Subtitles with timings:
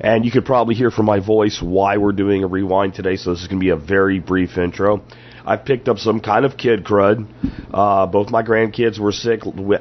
[0.00, 3.30] And you could probably hear from my voice why we're doing a rewind today, so
[3.30, 5.02] this is going to be a very brief intro.
[5.44, 7.26] I've picked up some kind of kid crud.
[7.72, 9.40] Uh, both my grandkids were sick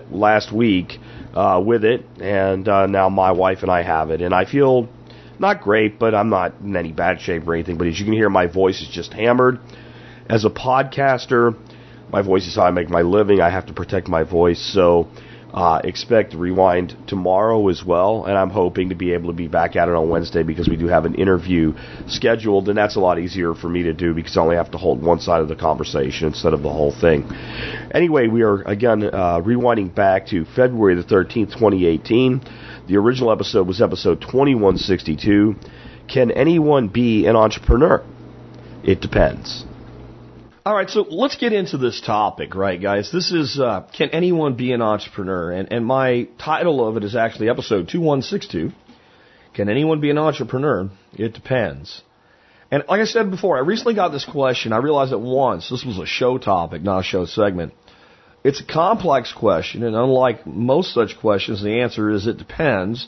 [0.09, 0.99] last week
[1.33, 4.21] uh, with it, and uh, now my wife and I have it.
[4.21, 4.89] And I feel
[5.39, 7.77] not great, but I'm not in any bad shape or anything.
[7.77, 9.59] But as you can hear, my voice is just hammered.
[10.27, 11.55] As a podcaster,
[12.11, 13.41] my voice is how I make my living.
[13.41, 15.09] I have to protect my voice, so
[15.53, 19.75] uh, expect Rewind tomorrow as well, and I'm hoping to be able to be back
[19.75, 21.73] at it on Wednesday because we do have an interview
[22.07, 24.77] scheduled, and that's a lot easier for me to do because I only have to
[24.77, 27.29] hold one side of the conversation instead of the whole thing.
[27.93, 32.41] Anyway, we are again uh, rewinding back to February the 13th, 2018.
[32.87, 35.55] The original episode was episode 2162.
[36.07, 38.03] Can anyone be an entrepreneur?
[38.83, 39.65] It depends.
[40.63, 43.11] All right, so let's get into this topic, right, guys?
[43.11, 45.51] This is uh, Can Anyone Be an Entrepreneur?
[45.51, 48.71] And, and my title of it is actually episode 2162
[49.55, 50.91] Can Anyone Be an Entrepreneur?
[51.13, 52.03] It depends.
[52.69, 54.71] And like I said before, I recently got this question.
[54.71, 57.73] I realized at once this was a show topic, not a show segment.
[58.43, 63.07] It's a complex question, and unlike most such questions, the answer is it depends.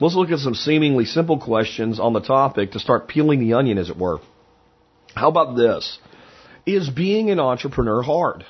[0.00, 3.76] Let's look at some seemingly simple questions on the topic to start peeling the onion,
[3.76, 4.20] as it were.
[5.14, 5.98] How about this?
[6.68, 8.44] Is being an entrepreneur hard?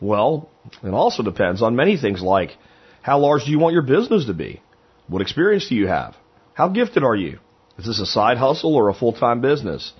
[0.00, 0.48] Well,
[0.84, 2.56] it also depends on many things like
[3.02, 4.62] how large do you want your business to be?
[5.08, 6.14] What experience do you have?
[6.54, 7.40] How gifted are you?
[7.78, 9.92] Is this a side hustle or a full-time business?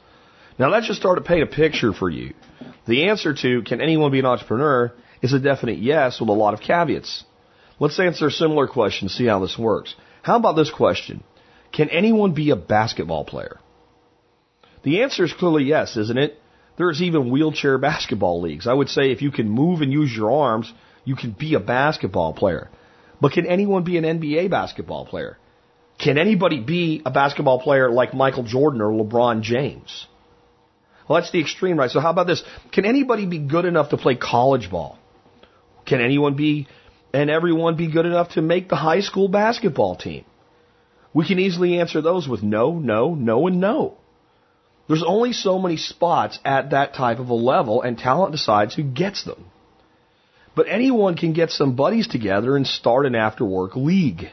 [0.57, 2.33] Now let's just start to paint a picture for you.
[2.87, 6.55] The answer to can anyone be an entrepreneur is a definite yes with a lot
[6.55, 7.25] of caveats.
[7.81, 9.97] Let's answer a similar question, see how this works.
[10.23, 11.25] How about this question?
[11.73, 13.59] Can anyone be a basketball player?
[14.85, 16.39] The answer is clearly yes, isn't it?
[16.77, 18.67] There's even wheelchair basketball leagues.
[18.67, 20.73] I would say if you can move and use your arms,
[21.05, 22.69] you can be a basketball player.
[23.21, 25.39] But can anyone be an NBA basketball player?
[25.99, 30.07] Can anybody be a basketball player like Michael Jordan or LeBron James?
[31.09, 31.91] Well, that's the extreme, right?
[31.91, 32.43] So how about this?
[32.73, 34.99] Can anybody be good enough to play college ball?
[35.87, 36.67] Can anyone be
[37.15, 40.25] and everyone be good enough to make the high school basketball team?
[41.15, 43.97] We can easily answer those with no, no, no, and no.
[44.89, 48.83] There's only so many spots at that type of a level, and talent decides who
[48.83, 49.47] gets them.
[50.55, 54.29] But anyone can get some buddies together and start an after work league.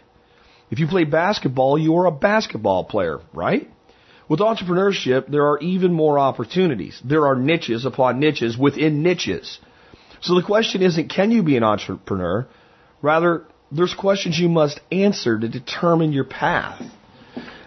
[0.71, 3.69] If you play basketball, you are a basketball player, right?
[4.29, 6.99] With entrepreneurship, there are even more opportunities.
[7.03, 9.59] There are niches upon niches within niches.
[10.21, 12.47] So the question isn't can you be an entrepreneur?
[13.01, 16.81] Rather, there's questions you must answer to determine your path.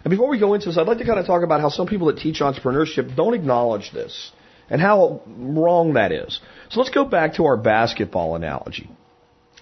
[0.07, 1.89] And before we go into this, I'd like to kind of talk about how some
[1.89, 4.31] people that teach entrepreneurship don't acknowledge this
[4.71, 6.39] and how wrong that is.
[6.69, 8.89] So let's go back to our basketball analogy.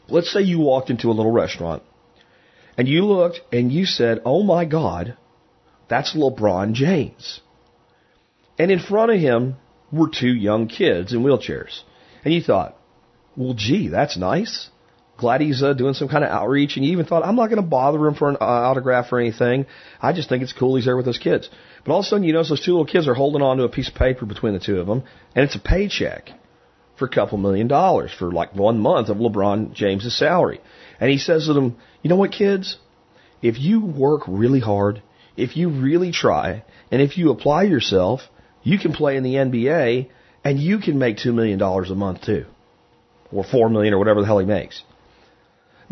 [0.07, 1.83] Let's say you walked into a little restaurant
[2.77, 5.17] and you looked and you said, Oh my God,
[5.89, 7.41] that's LeBron James.
[8.59, 9.57] And in front of him
[9.91, 11.85] were two young kids in wheelchairs.
[12.23, 12.77] And you thought,
[13.35, 14.69] well, gee, that's nice
[15.17, 16.77] glad he's uh, doing some kind of outreach.
[16.77, 19.21] And you even thought, I'm not going to bother him for an uh, autograph or
[19.21, 19.67] anything.
[20.01, 21.49] I just think it's cool he's there with those kids.
[21.85, 23.65] But all of a sudden, you notice those two little kids are holding on to
[23.65, 25.03] a piece of paper between the two of them,
[25.35, 26.31] and it's a paycheck
[26.97, 30.61] for a couple million dollars for like one month of LeBron James's salary.
[31.01, 32.79] And he says to them, you know what, kids?
[33.43, 35.03] If you work really hard,
[35.37, 38.21] if you really try, and if you apply yourself,
[38.63, 40.09] you can play in the NBA
[40.45, 42.47] and you can make $2 million a month too.
[43.33, 44.83] Or 4 million or whatever the hell he makes.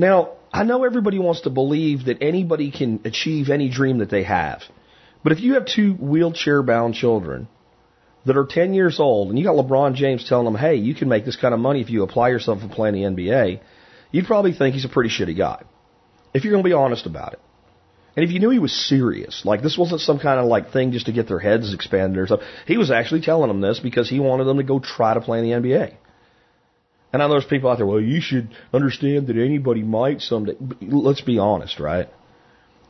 [0.03, 4.25] Now, I know everybody wants to believe that anybody can achieve any dream that they
[4.25, 4.63] have.
[5.23, 7.47] But if you have two wheelchair bound children
[8.27, 11.09] that are 10 years old and you got LeBron James telling them, hey, you can
[11.09, 13.61] make this kind of money if you apply yourself and play in the NBA,
[14.11, 15.63] you'd probably think he's a pretty shitty guy.
[16.35, 17.41] If you're going to be honest about it.
[18.17, 20.91] And if you knew he was serious, like this wasn't some kind of like thing
[20.91, 24.11] just to get their heads expanded or something, he was actually telling them this because
[24.11, 25.95] he wanted them to go try to play in the NBA.
[27.13, 30.55] And I know there's people out there, well, you should understand that anybody might someday.
[30.81, 32.09] Let's be honest, right?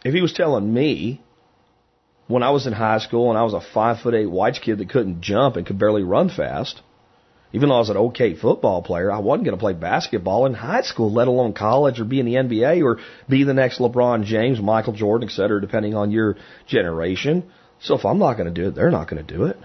[0.04, 1.20] If he was telling me
[2.28, 4.78] when I was in high school and I was a five foot eight white kid
[4.78, 6.80] that couldn't jump and could barely run fast,
[7.52, 10.54] Even though I was an okay football player, I wasn't going to play basketball in
[10.54, 12.98] high school, let alone college or be in the NBA or
[13.28, 16.36] be the next LeBron James, Michael Jordan, et cetera, depending on your
[16.66, 17.50] generation.
[17.80, 19.58] So if I'm not going to do it, they're not going to do it.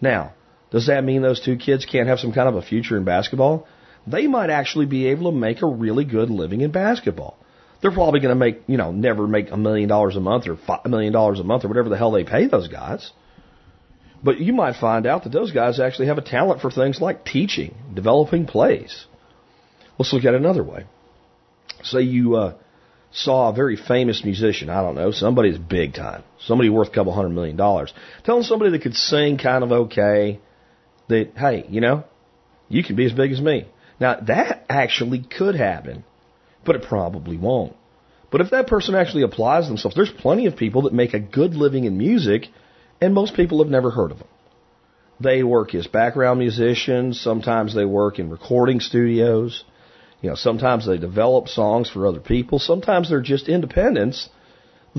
[0.00, 0.34] Now,
[0.70, 3.66] does that mean those two kids can't have some kind of a future in basketball?
[4.06, 7.38] They might actually be able to make a really good living in basketball.
[7.80, 10.56] They're probably going to make, you know, never make a million dollars a month or
[10.56, 13.12] five million dollars a month or whatever the hell they pay those guys.
[14.22, 17.24] But you might find out that those guys actually have a talent for things like
[17.24, 19.06] teaching, developing plays.
[19.96, 20.86] Let's look at it another way.
[21.84, 22.54] Say you uh,
[23.12, 27.12] saw a very famous musician, I don't know, somebody big time, somebody worth a couple
[27.12, 27.92] hundred million dollars,
[28.24, 30.40] telling somebody that could sing kind of okay
[31.08, 32.04] that, hey, you know,
[32.68, 33.66] you can be as big as me.
[34.00, 36.04] Now, that actually could happen,
[36.64, 37.74] but it probably won't.
[38.30, 41.54] But if that person actually applies themselves, there's plenty of people that make a good
[41.54, 42.48] living in music,
[43.00, 44.28] and most people have never heard of them.
[45.20, 49.64] They work as background musicians, sometimes they work in recording studios,
[50.20, 54.28] you know, sometimes they develop songs for other people, sometimes they're just independents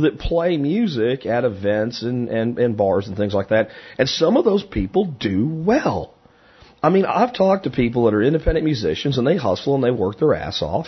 [0.01, 3.69] that play music at events and, and, and bars and things like that.
[3.97, 6.13] And some of those people do well.
[6.81, 9.91] I mean, I've talked to people that are independent musicians and they hustle and they
[9.91, 10.87] work their ass off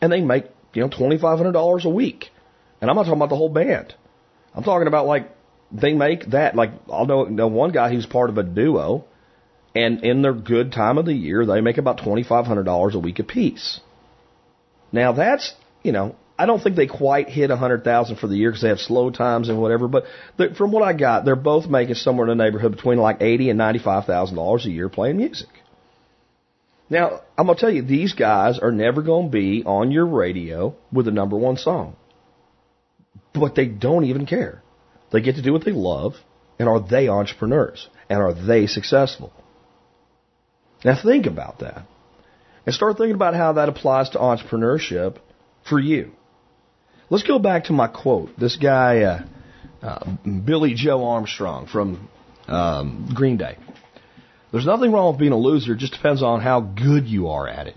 [0.00, 2.30] and they make, you know, $2,500 a week.
[2.80, 3.94] And I'm not talking about the whole band.
[4.54, 5.30] I'm talking about like,
[5.70, 9.04] they make that, like, I'll know, know one guy who's part of a duo
[9.74, 13.80] and in their good time of the year, they make about $2,500 a week apiece.
[14.90, 18.36] Now that's, you know, I don't think they quite hit a hundred thousand for the
[18.36, 19.88] year because they have slow times and whatever.
[19.88, 20.04] But
[20.56, 23.58] from what I got, they're both making somewhere in the neighborhood between like eighty and
[23.58, 25.48] ninety-five thousand dollars a year playing music.
[26.88, 31.06] Now I'm gonna tell you, these guys are never gonna be on your radio with
[31.06, 31.96] the number one song,
[33.34, 34.62] but they don't even care.
[35.10, 36.14] They get to do what they love,
[36.58, 37.88] and are they entrepreneurs?
[38.08, 39.32] And are they successful?
[40.84, 41.82] Now think about that,
[42.64, 45.16] and start thinking about how that applies to entrepreneurship
[45.68, 46.12] for you.
[47.10, 48.38] Let's go back to my quote.
[48.38, 49.22] This guy, uh,
[49.82, 52.06] uh, Billie Joe Armstrong from
[52.46, 53.56] um, Green Day.
[54.52, 55.72] There's nothing wrong with being a loser.
[55.72, 57.76] It just depends on how good you are at it.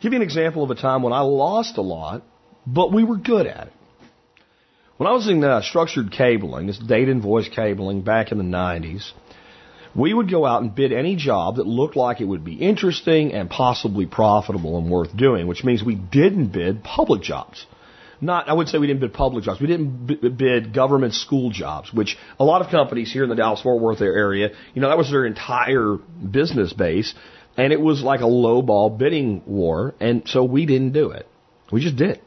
[0.00, 2.22] Give you an example of a time when I lost a lot,
[2.64, 3.72] but we were good at it.
[4.96, 8.44] When I was in uh, structured cabling, this data and voice cabling back in the
[8.44, 9.10] 90s,
[9.94, 13.32] we would go out and bid any job that looked like it would be interesting
[13.32, 17.66] and possibly profitable and worth doing, which means we didn't bid public jobs
[18.20, 19.60] not, I would say we didn't bid public jobs.
[19.60, 23.60] We didn't bid government school jobs, which a lot of companies here in the Dallas
[23.60, 25.96] Fort Worth area, you know, that was their entire
[26.30, 27.14] business base.
[27.56, 29.94] And it was like a low ball bidding war.
[30.00, 31.26] And so we didn't do it.
[31.72, 32.20] We just did.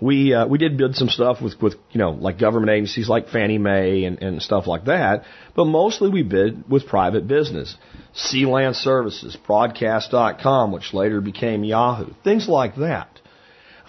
[0.00, 3.28] We, uh, we did bid some stuff with, with, you know, like government agencies like
[3.30, 5.24] Fannie Mae and, and stuff like that.
[5.56, 7.76] But mostly we bid with private business.
[8.14, 12.12] Sealand Services, Broadcast.com, which later became Yahoo.
[12.22, 13.20] Things like that.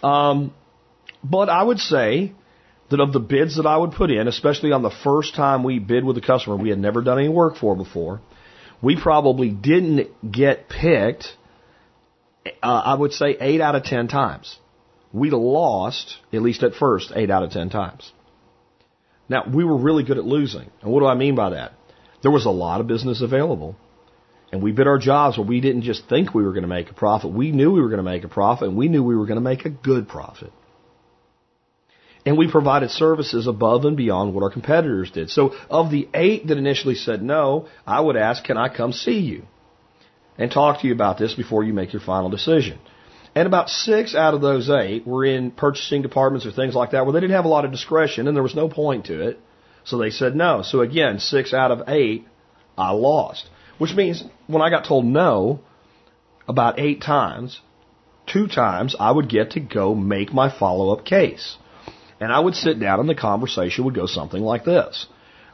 [0.04, 0.54] Um,
[1.24, 2.34] but I would say
[2.90, 5.80] that of the bids that I would put in, especially on the first time we
[5.80, 8.22] bid with a customer we had never done any work for before,
[8.82, 11.36] we probably didn't get picked,
[12.64, 14.58] uh, I would say 8 out of 10 times.
[15.12, 18.12] We lost, at least at first, 8 out of 10 times.
[19.28, 20.70] Now, we were really good at losing.
[20.82, 21.74] And what do I mean by that?
[22.24, 23.76] There was a lot of business available.
[24.52, 26.90] And we bid our jobs where we didn't just think we were going to make
[26.90, 27.32] a profit.
[27.32, 29.38] We knew we were going to make a profit and we knew we were going
[29.38, 30.52] to make a good profit.
[32.26, 35.30] And we provided services above and beyond what our competitors did.
[35.30, 39.20] So of the eight that initially said no, I would ask, can I come see
[39.20, 39.44] you?
[40.38, 42.80] And talk to you about this before you make your final decision.
[43.36, 47.06] And about six out of those eight were in purchasing departments or things like that
[47.06, 49.40] where they didn't have a lot of discretion and there was no point to it.
[49.84, 50.62] So they said no.
[50.64, 52.28] So again, six out of eight,
[52.78, 53.48] I lost.
[53.80, 55.62] Which means when I got told no
[56.48, 57.60] about eight times,
[58.28, 61.58] two times I would get to go make my follow up case.
[62.20, 65.08] And I would sit down and the conversation would go something like this.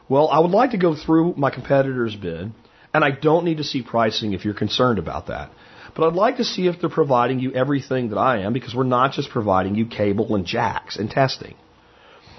[0.08, 2.52] Well, I would like to go through my competitor's bid,
[2.92, 5.50] and I don't need to see pricing if you're concerned about that.
[5.94, 8.84] But I'd like to see if they're providing you everything that I am because we're
[8.84, 11.54] not just providing you cable and jacks and testing.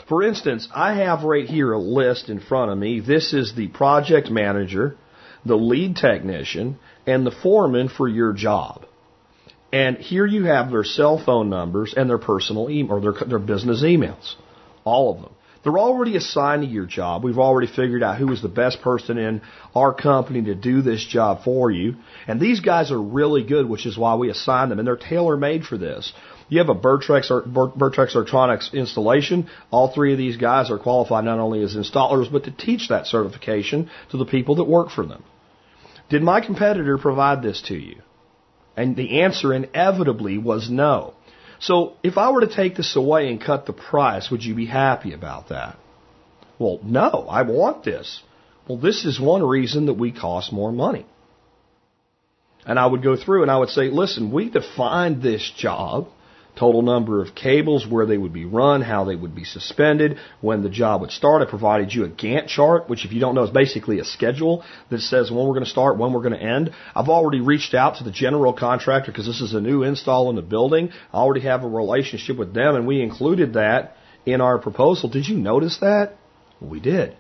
[0.07, 2.99] For instance, I have right here a list in front of me.
[2.99, 4.97] This is the project manager
[5.45, 8.85] the lead technician, and the foreman for your job.
[9.71, 13.39] And here you have their cell phone numbers and their personal email or their, their
[13.39, 14.35] business emails.
[14.85, 15.31] All of them.
[15.63, 17.25] They're already assigned to your job.
[17.25, 19.41] We've already figured out who is the best person in
[19.75, 21.95] our company to do this job for you.
[22.25, 24.79] And these guys are really good, which is why we assign them.
[24.79, 26.13] And they're tailor made for this.
[26.49, 29.49] You have a Bertrex, Bertrex Electronics installation.
[29.69, 33.05] All three of these guys are qualified not only as installers, but to teach that
[33.07, 35.23] certification to the people that work for them.
[36.09, 38.01] Did my competitor provide this to you?
[38.77, 41.15] And the answer inevitably was no.
[41.59, 44.67] So if I were to take this away and cut the price, would you be
[44.67, 45.77] happy about that?
[46.59, 48.21] Well, no, I want this.
[48.67, 51.05] Well, this is one reason that we cost more money.
[52.65, 56.07] And I would go through and I would say, listen, we defined this job
[56.57, 60.63] total number of cables, where they would be run, how they would be suspended, when
[60.63, 61.41] the job would start.
[61.41, 64.63] I provided you a Gantt chart, which if you don't know is basically a schedule
[64.89, 66.71] that says when we're going to start, when we're going to end.
[66.95, 70.35] I've already reached out to the general contractor because this is a new install in
[70.35, 70.91] the building.
[71.13, 73.95] I already have a relationship with them and we included that
[74.25, 75.09] in our proposal.
[75.09, 76.15] Did you notice that?
[76.59, 77.15] We did.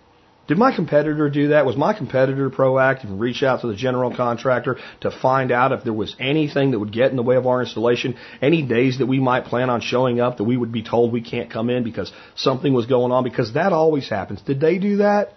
[0.47, 1.65] Did my competitor do that?
[1.65, 5.83] Was my competitor proactive and reach out to the general contractor to find out if
[5.83, 8.15] there was anything that would get in the way of our installation?
[8.41, 11.21] Any days that we might plan on showing up that we would be told we
[11.21, 13.25] can't come in because something was going on?
[13.25, 14.41] Because that always happens.
[14.41, 15.33] Did they do that?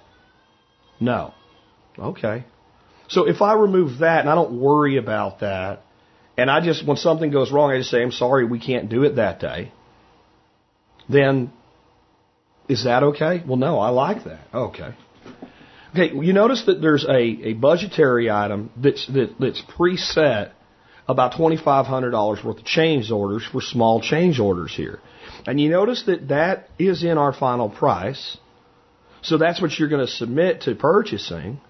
[1.00, 1.34] No.
[1.98, 2.44] Okay.
[3.08, 5.82] So if I remove that and I don't worry about that,
[6.36, 9.02] and I just, when something goes wrong, I just say, I'm sorry, we can't do
[9.02, 9.72] it that day,
[11.08, 11.52] then
[12.70, 13.42] is that okay?
[13.46, 14.40] Well, no, I like that.
[14.54, 14.94] Okay.
[15.90, 20.52] Okay, you notice that there's a, a budgetary item that's that, that's preset
[21.08, 25.00] about $2,500 worth of change orders for small change orders here.
[25.46, 28.38] And you notice that that is in our final price.
[29.22, 31.60] So that's what you're going to submit to purchasing.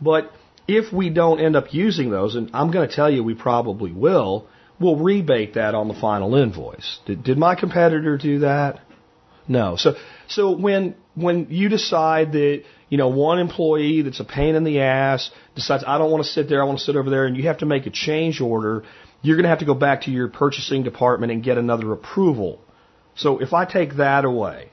[0.00, 0.30] But
[0.66, 3.92] if we don't end up using those, and I'm going to tell you we probably
[3.92, 4.46] will,
[4.78, 6.98] we'll rebate that on the final invoice.
[7.06, 8.80] Did, did my competitor do that?
[9.48, 9.76] No.
[9.76, 9.94] So
[10.28, 14.80] so when when you decide that you know one employee that's a pain in the
[14.80, 17.36] ass decides I don't want to sit there, I want to sit over there, and
[17.36, 18.84] you have to make a change order,
[19.22, 22.60] you're going to have to go back to your purchasing department and get another approval.
[23.16, 24.70] So if I take that away,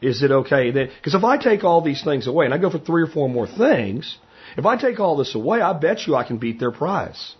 [0.00, 2.70] is it okay that because if I take all these things away and I go
[2.70, 4.18] for three or four more things,
[4.56, 7.34] if I take all this away, I bet you I can beat their price.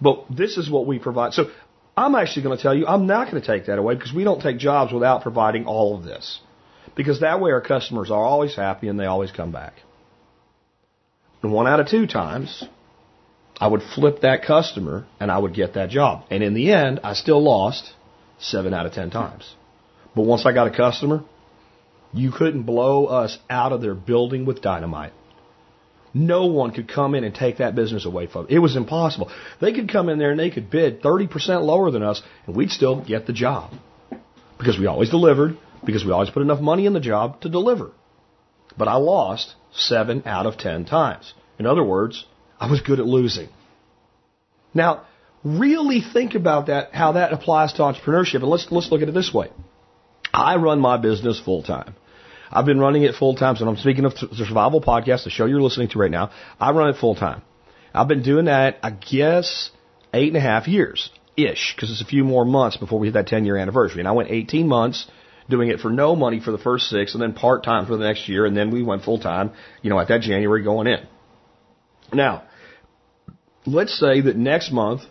[0.00, 1.32] But this is what we provide.
[1.32, 1.50] So
[1.96, 4.24] I'm actually going to tell you I'm not going to take that away because we
[4.24, 6.40] don't take jobs without providing all of this.
[6.94, 9.74] Because that way our customers are always happy and they always come back.
[11.42, 12.64] And one out of two times,
[13.58, 16.24] I would flip that customer and I would get that job.
[16.30, 17.92] And in the end, I still lost
[18.38, 19.54] seven out of ten times.
[20.14, 21.24] But once I got a customer,
[22.12, 25.12] you couldn't blow us out of their building with dynamite.
[26.14, 28.46] No one could come in and take that business away from.
[28.50, 29.30] It was impossible.
[29.60, 32.70] They could come in there and they could bid 30% lower than us and we'd
[32.70, 33.72] still get the job.
[34.58, 37.92] Because we always delivered, because we always put enough money in the job to deliver.
[38.76, 41.32] But I lost seven out of ten times.
[41.58, 42.24] In other words,
[42.60, 43.48] I was good at losing.
[44.74, 45.06] Now,
[45.44, 48.36] really think about that, how that applies to entrepreneurship.
[48.36, 49.50] And let's, let's look at it this way.
[50.32, 51.94] I run my business full time.
[52.52, 53.56] I've been running it full time.
[53.56, 56.30] So I'm speaking of the Survival Podcast, the show you're listening to right now.
[56.60, 57.42] I run it full time.
[57.94, 59.70] I've been doing that, I guess,
[60.12, 63.14] eight and a half years ish, because it's a few more months before we hit
[63.14, 64.00] that 10 year anniversary.
[64.00, 65.06] And I went 18 months
[65.48, 68.04] doing it for no money for the first six, and then part time for the
[68.04, 71.06] next year, and then we went full time, you know, at that January going in.
[72.12, 72.44] Now,
[73.66, 75.02] let's say that next month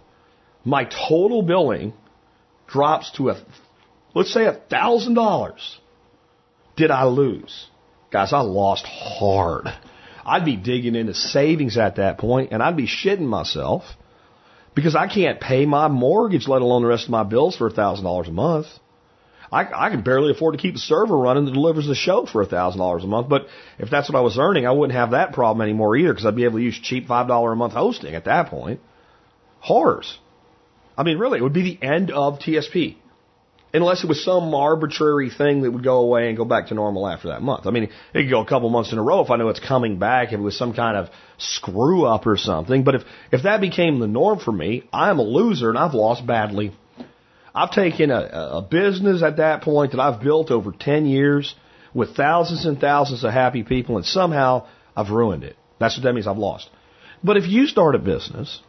[0.63, 1.93] my total billing
[2.67, 3.43] drops to a,
[4.13, 5.79] let's say a thousand dollars
[6.81, 7.67] did I lose?
[8.11, 9.67] Guys, I lost hard.
[10.25, 13.83] I'd be digging into savings at that point and I'd be shitting myself
[14.73, 18.27] because I can't pay my mortgage, let alone the rest of my bills for $1,000
[18.27, 18.65] a month.
[19.51, 22.43] I, I can barely afford to keep a server running that delivers the show for
[22.43, 23.29] $1,000 a month.
[23.29, 23.45] But
[23.77, 26.35] if that's what I was earning, I wouldn't have that problem anymore either because I'd
[26.35, 28.79] be able to use cheap $5 a month hosting at that point.
[29.59, 30.17] Horrors.
[30.97, 32.95] I mean, really, it would be the end of TSP
[33.73, 37.07] unless it was some arbitrary thing that would go away and go back to normal
[37.07, 37.65] after that month.
[37.65, 39.59] I mean, it could go a couple months in a row if I know it's
[39.59, 42.83] coming back, if it was some kind of screw up or something.
[42.83, 43.01] But if,
[43.31, 46.73] if that became the norm for me, I'm a loser and I've lost badly.
[47.53, 48.19] I've taken a,
[48.53, 51.55] a business at that point that I've built over 10 years
[51.93, 55.55] with thousands and thousands of happy people and somehow I've ruined it.
[55.79, 56.27] That's what that means.
[56.27, 56.69] I've lost.
[57.23, 58.59] But if you start a business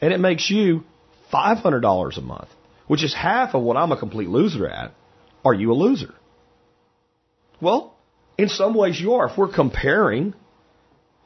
[0.00, 0.84] and it makes you
[1.32, 2.48] $500 a month,
[2.88, 4.92] which is half of what I'm a complete loser at,
[5.44, 6.14] are you a loser?
[7.60, 7.94] Well,
[8.36, 9.28] in some ways you are.
[9.28, 10.34] If we're comparing,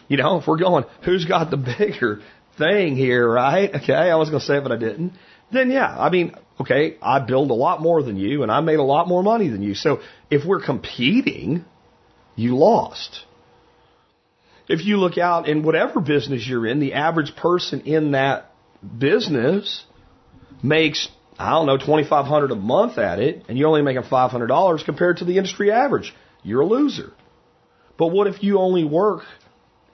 [0.08, 2.20] you know, if we're going, who's got the bigger
[2.58, 3.74] thing here, right?
[3.74, 5.12] Okay, I was going to say it, but I didn't.
[5.52, 8.78] Then yeah, I mean, okay, I build a lot more than you and I made
[8.78, 9.74] a lot more money than you.
[9.74, 10.00] So
[10.30, 11.64] if we're competing,
[12.36, 13.24] you lost.
[14.68, 18.50] If you look out in whatever business you're in, the average person in that
[18.98, 19.84] business
[20.62, 21.08] makes
[21.38, 24.30] I don't know, twenty five hundred a month at it, and you're only making five
[24.30, 26.14] hundred dollars compared to the industry average.
[26.42, 27.12] You're a loser.
[27.96, 29.22] But what if you only work,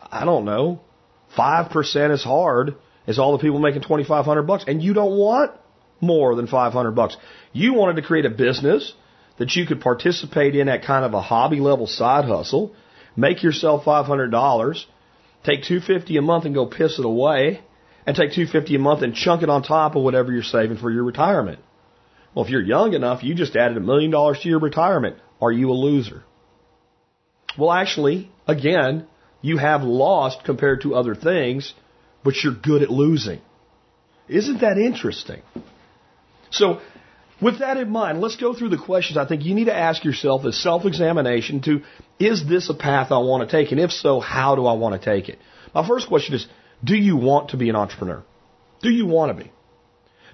[0.00, 0.80] I don't know,
[1.36, 2.74] 5% as hard
[3.06, 5.52] as all the people making 2500 bucks and you don't want
[6.00, 7.16] more than 500 bucks.
[7.52, 8.92] You wanted to create a business
[9.38, 12.74] that you could participate in at kind of a hobby level side hustle,
[13.16, 14.84] make yourself $500,
[15.44, 17.60] take 250 a month and go piss it away,
[18.08, 20.90] and take 250 a month and chunk it on top of whatever you're saving for
[20.90, 21.58] your retirement.
[22.34, 25.18] Well, if you're young enough, you just added a million dollars to your retirement.
[25.42, 26.22] Are you a loser?
[27.58, 29.06] Well, actually, again,
[29.42, 31.74] you have lost compared to other things,
[32.24, 33.42] but you're good at losing.
[34.26, 35.42] Isn't that interesting?
[36.50, 36.80] So,
[37.42, 40.02] with that in mind, let's go through the questions I think you need to ask
[40.02, 41.82] yourself as self-examination to,
[42.18, 43.70] is this a path I want to take?
[43.70, 45.38] And if so, how do I want to take it?
[45.74, 46.46] My first question is,
[46.82, 48.22] do you want to be an entrepreneur?
[48.82, 49.50] Do you want to be?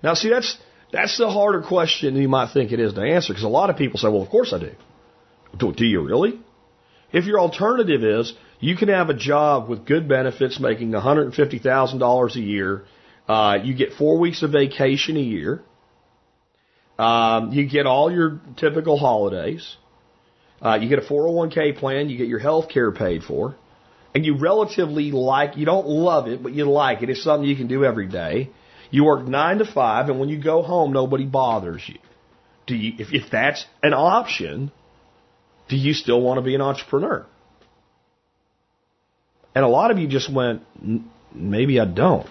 [0.03, 0.59] Now, see, that's,
[0.93, 3.71] that's the harder question than you might think it is to answer because a lot
[3.71, 4.73] of people say, well, of course I do.
[5.57, 6.41] Do, do you really?
[7.13, 12.41] If your alternative is you can have a job with good benefits making $150,000 a
[12.41, 12.85] year,
[13.29, 15.63] uh, you get four weeks of vacation a year,
[16.99, 19.77] um, you get all your typical holidays.
[20.63, 22.09] Uh, you get a 401k plan.
[22.09, 23.57] You get your health care paid for.
[24.15, 27.11] And you relatively like, you don't love it, but you like it.
[27.11, 28.51] It's something you can do every day.
[28.91, 31.99] You work nine to five, and when you go home, nobody bothers you.
[32.67, 34.71] Do you, if, if that's an option,
[35.69, 37.27] do you still want to be an entrepreneur?
[39.55, 40.63] And a lot of you just went,
[41.35, 42.29] maybe I don't.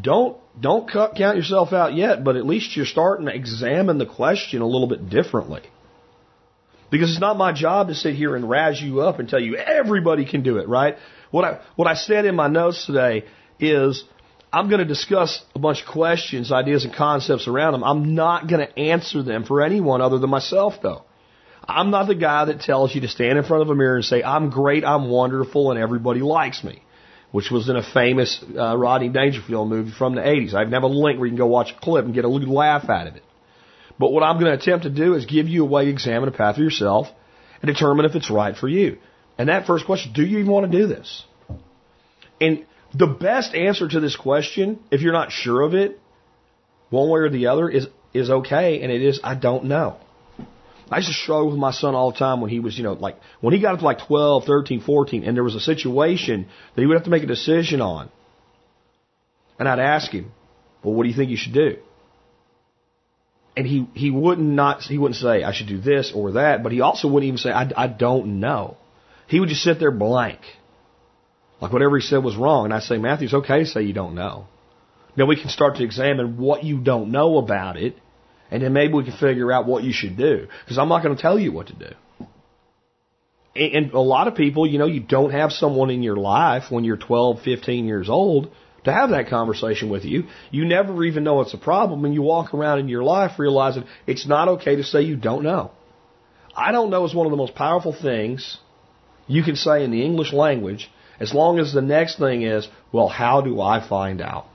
[0.00, 4.60] Don't don't count yourself out yet, but at least you're starting to examine the question
[4.62, 5.62] a little bit differently.
[6.90, 9.56] Because it's not my job to sit here and razz you up and tell you
[9.56, 10.96] everybody can do it, right?
[11.30, 13.24] What I what I said in my notes today
[13.58, 14.04] is
[14.52, 17.84] I'm going to discuss a bunch of questions, ideas, and concepts around them.
[17.84, 21.04] I'm not going to answer them for anyone other than myself, though.
[21.68, 24.04] I'm not the guy that tells you to stand in front of a mirror and
[24.04, 26.82] say, I'm great, I'm wonderful, and everybody likes me
[27.32, 30.54] which was in a famous uh, Rodney Dangerfield movie from the 80s.
[30.54, 32.28] I even have a link where you can go watch a clip and get a
[32.28, 33.24] little laugh out of it.
[33.98, 36.28] But what I'm going to attempt to do is give you a way to examine
[36.28, 37.08] a path for yourself
[37.62, 38.98] and determine if it's right for you.
[39.38, 41.24] And that first question, do you even want to do this?
[42.40, 45.98] And the best answer to this question, if you're not sure of it,
[46.90, 49.96] one way or the other, is is okay, and it is I don't know.
[50.90, 52.92] I used to struggle with my son all the time when he was, you know,
[52.92, 56.46] like, when he got up to like 12, 13, 14, and there was a situation
[56.74, 58.08] that he would have to make a decision on.
[59.58, 60.30] And I'd ask him,
[60.84, 61.78] well, what do you think you should do?
[63.56, 66.72] And he, he wouldn't not, he wouldn't say, I should do this or that, but
[66.72, 68.76] he also wouldn't even say, I, I don't know.
[69.28, 70.40] He would just sit there blank.
[71.60, 72.66] Like whatever he said was wrong.
[72.66, 74.46] And I'd say, Matthew, it's okay say you don't know.
[75.16, 77.96] Then we can start to examine what you don't know about it
[78.50, 80.46] and then maybe we can figure out what you should do.
[80.64, 81.90] Because I'm not going to tell you what to do.
[83.56, 86.84] And a lot of people, you know, you don't have someone in your life when
[86.84, 88.52] you're 12, 15 years old
[88.86, 90.24] to have that conversation with you.
[90.50, 93.84] You never even know it's a problem and you walk around in your life realizing
[94.06, 95.70] it's not okay to say you don't know.
[96.56, 98.58] I don't know is one of the most powerful things
[99.26, 103.08] you can say in the English language as long as the next thing is, well,
[103.08, 104.46] how do I find out?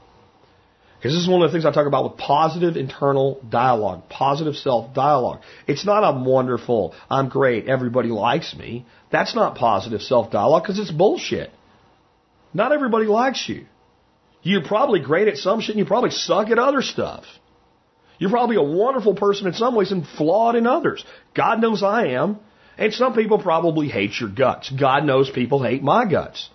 [0.97, 4.55] Because this is one of the things I talk about with positive internal dialogue, positive
[4.55, 5.41] self dialogue.
[5.67, 8.85] It's not I'm wonderful, I'm great, everybody likes me.
[9.11, 11.49] That's not positive self dialogue because it's bullshit.
[12.53, 13.65] Not everybody likes you.
[14.43, 17.25] You're probably great at some shit and you probably suck at other stuff.
[18.17, 21.03] You're probably a wonderful person in some ways and flawed in others.
[21.33, 22.39] God knows I am.
[22.77, 24.71] And some people probably hate your guts.
[24.71, 26.49] God knows people hate my guts.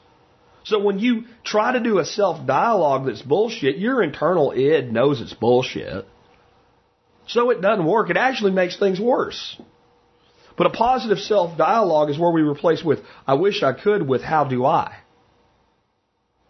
[0.65, 5.21] So when you try to do a self dialogue that's bullshit, your internal id knows
[5.21, 6.07] it's bullshit.
[7.29, 8.11] So it doesn't work.
[8.11, 9.61] It actually makes things worse.
[10.57, 14.23] But a positive self dialogue is where we replace with, I wish I could, with,
[14.23, 14.97] how do I?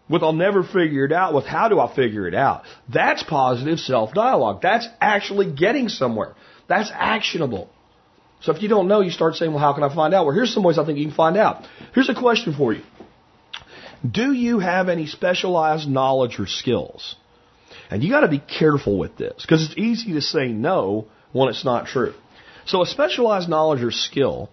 [0.08, 2.62] With, I'll never figure it out, with, how do I figure it out?
[2.92, 4.60] That's positive self dialogue.
[4.62, 6.34] That's actually getting somewhere.
[6.68, 7.68] That's actionable.
[8.40, 10.26] So if you don't know, you start saying, well, how can I find out?
[10.26, 11.66] Well, here's some ways I think you can find out.
[11.94, 12.82] Here's a question for you.
[14.08, 17.16] Do you have any specialized knowledge or skills?
[17.90, 21.48] And you got to be careful with this because it's easy to say no when
[21.48, 22.14] it's not true.
[22.66, 24.50] So a specialized knowledge or skill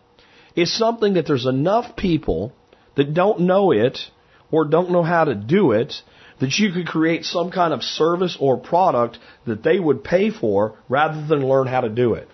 [0.55, 2.53] is something that there's enough people
[2.95, 3.99] that don't know it
[4.53, 5.95] or don't know how to do it
[6.39, 10.77] that you could create some kind of service or product that they would pay for
[10.87, 12.29] rather than learn how to do it.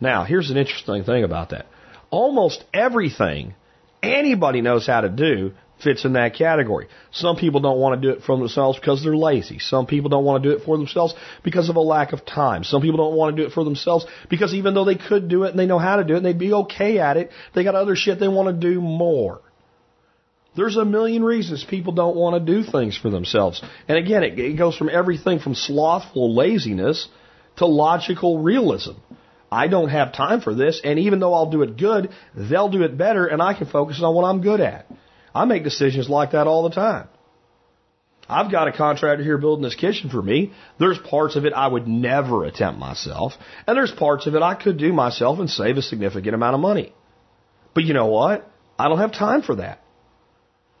[0.00, 1.66] Now, here's an interesting thing about that.
[2.10, 3.54] Almost everything
[4.02, 6.88] anybody knows how to do fits in that category.
[7.10, 9.58] Some people don't want to do it for themselves because they're lazy.
[9.58, 12.64] Some people don't want to do it for themselves because of a lack of time.
[12.64, 15.44] Some people don't want to do it for themselves because even though they could do
[15.44, 17.62] it and they know how to do it and they'd be okay at it, they
[17.62, 19.42] got other shit they want to do more.
[20.54, 23.62] There's a million reasons people don't want to do things for themselves.
[23.88, 27.08] And again, it, it goes from everything from slothful laziness
[27.56, 28.92] to logical realism.
[29.50, 32.82] I don't have time for this, and even though I'll do it good, they'll do
[32.82, 34.86] it better, and I can focus on what I'm good at.
[35.34, 37.08] I make decisions like that all the time.
[38.28, 40.52] I've got a contractor here building this kitchen for me.
[40.78, 43.34] There's parts of it I would never attempt myself,
[43.66, 46.60] and there's parts of it I could do myself and save a significant amount of
[46.60, 46.94] money.
[47.74, 48.50] But you know what?
[48.78, 49.82] I don't have time for that.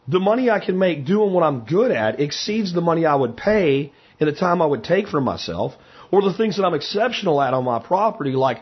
[0.08, 3.36] The money I can make doing what I'm good at exceeds the money I would
[3.36, 5.74] pay in the time I would take for myself,
[6.10, 8.58] or the things that I'm exceptional at on my property, like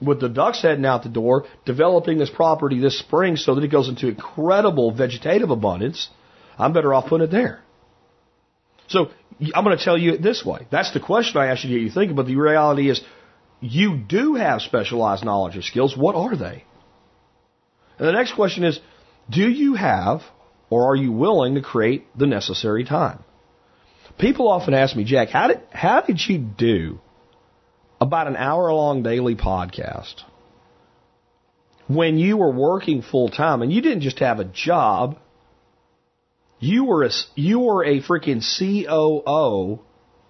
[0.00, 3.68] with the ducks heading out the door, developing this property this spring so that it
[3.68, 6.08] goes into incredible vegetative abundance.
[6.58, 7.60] I'm better off putting it there.
[8.88, 9.10] So
[9.54, 10.66] I'm going to tell you it this way.
[10.70, 13.00] That's the question I asked you to get you thinking, but the reality is
[13.60, 15.96] you do have specialized knowledge or skills.
[15.96, 16.64] What are they?
[17.98, 18.78] And the next question is,
[19.30, 20.22] do you have
[20.70, 23.22] or are you willing to create the necessary time?
[24.18, 27.00] People often ask me, Jack, how did, how did you do
[28.00, 30.22] about an hour long daily podcast
[31.86, 35.18] when you were working full time and you didn't just have a job,
[36.58, 39.80] you were a, you were a freaking COO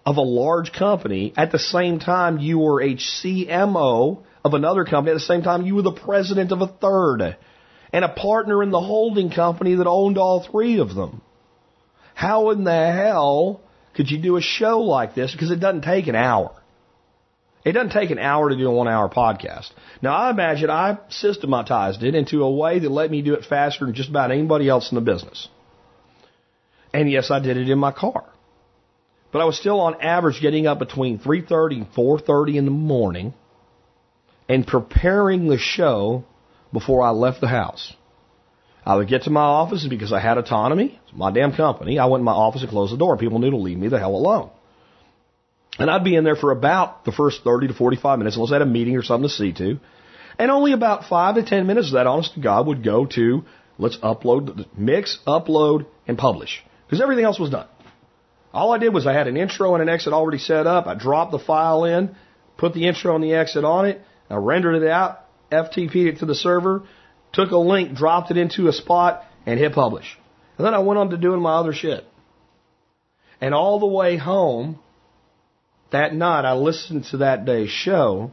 [0.04, 1.32] of a large company.
[1.36, 5.12] At the same time, you were a CMO of another company.
[5.12, 7.36] At the same time, you were the president of a third
[7.94, 11.22] and a partner in the holding company that owned all three of them.
[12.12, 13.60] How in the hell
[13.94, 15.30] could you do a show like this?
[15.30, 16.50] Because it doesn't take an hour.
[17.64, 19.70] It doesn't take an hour to do a one hour podcast.
[20.02, 23.84] Now I imagine I systematized it into a way that let me do it faster
[23.84, 25.48] than just about anybody else in the business.
[26.92, 28.24] And yes, I did it in my car.
[29.30, 33.34] But I was still on average getting up between 3.30 and 4.30 in the morning
[34.48, 36.24] and preparing the show
[36.74, 37.94] before I left the house.
[38.84, 42.04] I would get to my office because I had autonomy, it's my damn company, I
[42.04, 43.16] went in my office and closed the door.
[43.16, 44.50] People knew to leave me the hell alone.
[45.78, 48.56] And I'd be in there for about the first 30 to 45 minutes unless I
[48.56, 49.80] had a meeting or something to see to.
[50.38, 53.44] And only about 5 to 10 minutes of that, honest to God, would go to
[53.78, 57.68] let's upload, mix, upload, and publish because everything else was done.
[58.52, 60.86] All I did was I had an intro and an exit already set up.
[60.86, 62.14] I dropped the file in,
[62.56, 64.00] put the intro and the exit on it.
[64.30, 65.23] I rendered it out,
[65.54, 66.82] FTP'd it to the server,
[67.32, 70.06] took a link, dropped it into a spot, and hit publish.
[70.56, 72.04] And then I went on to doing my other shit.
[73.40, 74.78] And all the way home,
[75.90, 78.32] that night, I listened to that day's show,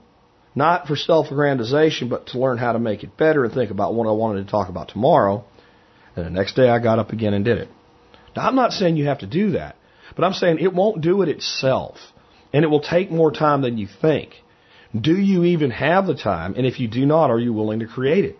[0.55, 4.07] not for self-aggrandization, but to learn how to make it better and think about what
[4.07, 5.43] I wanted to talk about tomorrow.
[6.15, 7.69] And the next day I got up again and did it.
[8.35, 9.75] Now, I'm not saying you have to do that,
[10.15, 11.97] but I'm saying it won't do it itself.
[12.53, 14.33] And it will take more time than you think.
[14.99, 16.55] Do you even have the time?
[16.55, 18.37] And if you do not, are you willing to create it?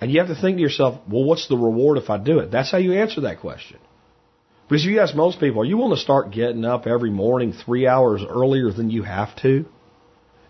[0.00, 2.50] And you have to think to yourself, well, what's the reward if I do it?
[2.50, 3.78] That's how you answer that question.
[4.66, 7.52] Because if you ask most people, are you willing to start getting up every morning
[7.52, 9.66] three hours earlier than you have to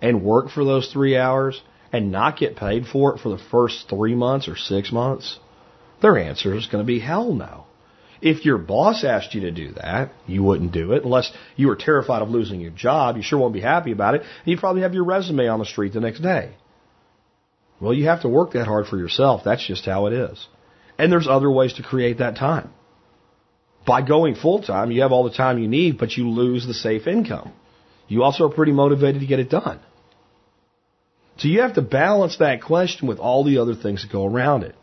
[0.01, 1.61] and work for those three hours
[1.93, 5.39] and not get paid for it for the first three months or six months?
[6.01, 7.65] Their answer is going to be hell no.
[8.23, 11.77] If your boss asked you to do that, you wouldn't do it unless you were
[11.77, 13.17] terrified of losing your job.
[13.17, 14.21] You sure won't be happy about it.
[14.21, 16.53] And you'd probably have your resume on the street the next day.
[17.81, 19.43] Well, you have to work that hard for yourself.
[19.45, 20.47] That's just how it is.
[20.99, 22.71] And there's other ways to create that time.
[23.87, 26.75] By going full time, you have all the time you need, but you lose the
[26.75, 27.53] safe income.
[28.07, 29.81] You also are pretty motivated to get it done.
[31.39, 34.65] So you have to balance that question with all the other things that go around
[34.65, 34.75] it.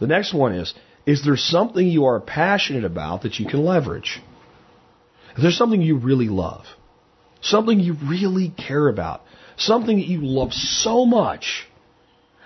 [0.00, 0.72] The next one is,
[1.08, 4.20] is there something you are passionate about that you can leverage?
[5.38, 6.66] Is there something you really love,
[7.40, 9.22] something you really care about,
[9.56, 11.66] something that you love so much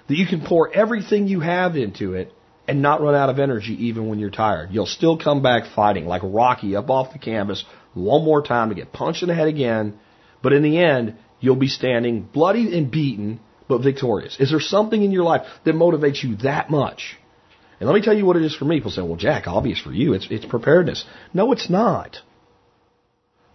[0.07, 2.33] that you can pour everything you have into it
[2.69, 4.69] and not run out of energy even when you're tired.
[4.71, 8.77] You'll still come back fighting like Rocky up off the canvas one more time to
[8.77, 9.99] get punched in the head again.
[10.41, 14.37] But in the end, you'll be standing bloody and beaten, but victorious.
[14.39, 17.17] Is there something in your life that motivates you that much?
[17.83, 18.77] And let me tell you what it is for me.
[18.77, 20.13] People say, well, Jack, obvious for you.
[20.13, 21.05] It's, it's preparedness.
[21.35, 22.19] No, it's not.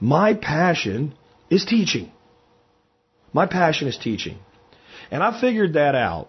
[0.02, 1.14] My passion
[1.50, 2.12] is teaching.
[3.32, 4.38] My passion is teaching.
[5.12, 6.28] And I figured that out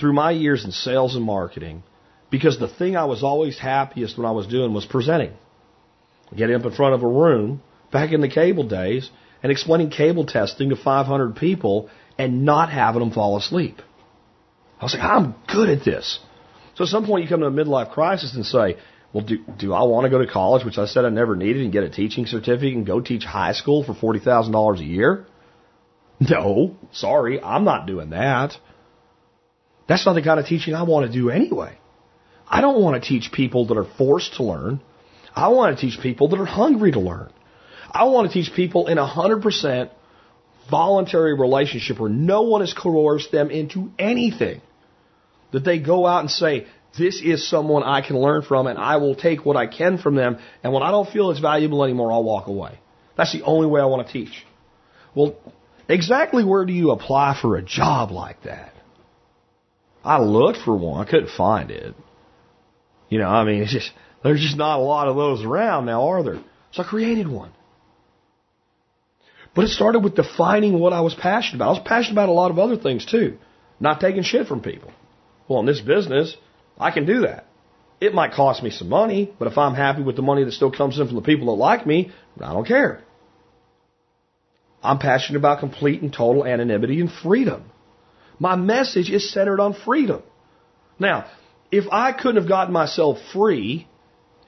[0.00, 1.84] through my years in sales and marketing
[2.28, 5.34] because the thing I was always happiest when I was doing was presenting.
[6.36, 9.08] Getting up in front of a room back in the cable days
[9.44, 13.80] and explaining cable testing to 500 people and not having them fall asleep.
[14.80, 16.18] I was like, I'm good at this.
[16.80, 18.78] So at some point you come to a midlife crisis and say,
[19.12, 21.60] well, do, do I want to go to college, which I said I never needed,
[21.60, 25.26] and get a teaching certificate and go teach high school for $40,000 a year?
[26.20, 28.56] No, sorry, I'm not doing that.
[29.88, 31.76] That's not the kind of teaching I want to do anyway.
[32.48, 34.80] I don't want to teach people that are forced to learn.
[35.36, 37.30] I want to teach people that are hungry to learn.
[37.90, 39.90] I want to teach people in a 100%
[40.70, 44.62] voluntary relationship where no one has coerced them into anything.
[45.52, 46.66] That they go out and say,
[46.98, 50.14] this is someone I can learn from and I will take what I can from
[50.14, 50.38] them.
[50.62, 52.78] And when I don't feel it's valuable anymore, I'll walk away.
[53.16, 54.44] That's the only way I want to teach.
[55.14, 55.36] Well,
[55.88, 58.72] exactly where do you apply for a job like that?
[60.04, 61.06] I looked for one.
[61.06, 61.94] I couldn't find it.
[63.08, 66.08] You know, I mean, it's just, there's just not a lot of those around now,
[66.08, 66.40] are there?
[66.72, 67.52] So I created one.
[69.54, 71.68] But it started with defining what I was passionate about.
[71.68, 73.38] I was passionate about a lot of other things too.
[73.80, 74.92] Not taking shit from people.
[75.50, 76.36] Well, in this business,
[76.78, 77.44] I can do that.
[78.00, 80.70] It might cost me some money, but if I'm happy with the money that still
[80.70, 83.02] comes in from the people that like me, I don't care.
[84.80, 87.64] I'm passionate about complete and total anonymity and freedom.
[88.38, 90.22] My message is centered on freedom.
[91.00, 91.26] Now,
[91.72, 93.88] if I couldn't have gotten myself free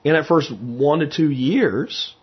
[0.04, 2.14] in that first one to two years,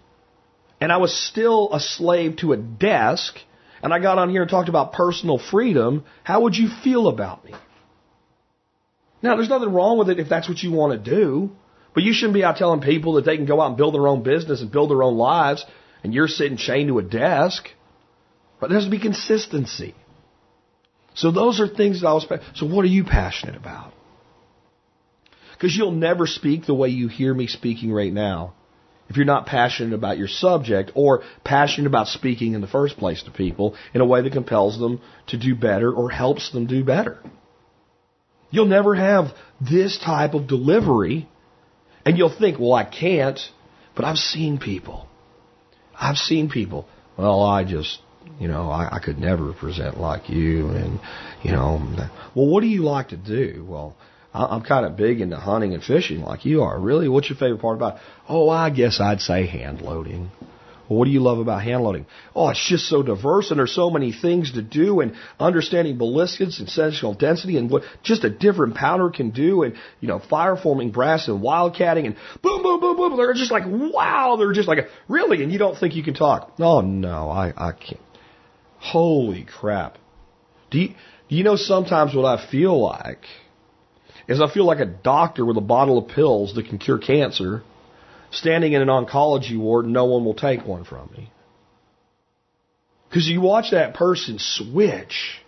[0.80, 3.36] and I was still a slave to a desk,
[3.84, 7.44] and I got on here and talked about personal freedom, how would you feel about
[7.44, 7.54] me?
[9.22, 11.52] Now, there's nothing wrong with it if that's what you want to do,
[11.94, 14.08] but you shouldn't be out telling people that they can go out and build their
[14.08, 15.66] own business and build their own lives,
[16.04, 17.70] and you're sitting chained to a desk.
[18.60, 19.96] But there has to be consistency.
[21.16, 22.28] So those are things that I was.
[22.56, 23.94] So what are you passionate about?
[25.54, 28.54] Because you'll never speak the way you hear me speaking right now
[29.10, 33.24] if you're not passionate about your subject or passionate about speaking in the first place
[33.24, 36.84] to people in a way that compels them to do better or helps them do
[36.84, 37.18] better.
[38.52, 39.28] You'll never have
[39.62, 41.28] this type of delivery
[42.06, 43.40] and you'll think, well, I can't,
[43.96, 45.08] but I've seen people.
[46.00, 46.88] I've seen people.
[47.18, 48.00] Well, I just,
[48.40, 51.00] you know, I, I could never present like you and,
[51.44, 53.66] you know, well, what do you like to do?
[53.68, 53.96] Well,
[54.34, 56.80] I'm kind of big into hunting and fishing like you are.
[56.80, 57.10] Really?
[57.10, 58.02] What's your favorite part about it?
[58.28, 60.30] Oh, I guess I'd say hand loading.
[60.89, 62.08] Well, what do you love about hand loading?
[62.36, 66.60] Oh, it's just so diverse and there's so many things to do and understanding ballistics
[66.60, 70.58] and sectional density and what just a different powder can do and, you know, fire
[70.58, 73.17] forming brass and wildcatting and boom, boom, boom, boom.
[73.17, 74.36] They're just like, wow.
[74.38, 75.43] They're just like, really?
[75.43, 76.54] And you don't think you can talk.
[76.60, 78.02] Oh, no, I, I can't.
[78.80, 79.97] Holy crap.
[80.71, 80.88] Do you,
[81.30, 83.25] do you know sometimes what I feel like?
[84.30, 87.63] is I feel like a doctor with a bottle of pills that can cure cancer,
[88.32, 91.32] standing in an oncology ward and no one will take one from me.
[93.10, 95.42] Because you watch that person switch,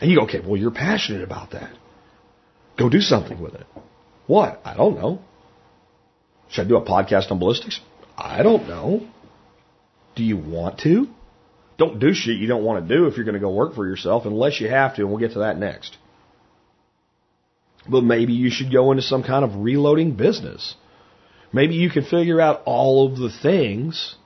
[0.00, 1.72] and you go, okay, well, you're passionate about that.
[2.78, 3.66] Go do something with it.
[4.26, 4.60] What?
[4.64, 5.20] I don't know.
[6.50, 7.80] Should I do a podcast on ballistics?
[8.18, 9.06] I don't know.
[10.14, 11.08] Do you want to?
[11.78, 13.86] Don't do shit you don't want to do if you're going to go work for
[13.86, 15.96] yourself unless you have to, and we'll get to that next.
[17.88, 20.74] But maybe you should go into some kind of reloading business.
[21.52, 24.16] Maybe you can figure out all of the things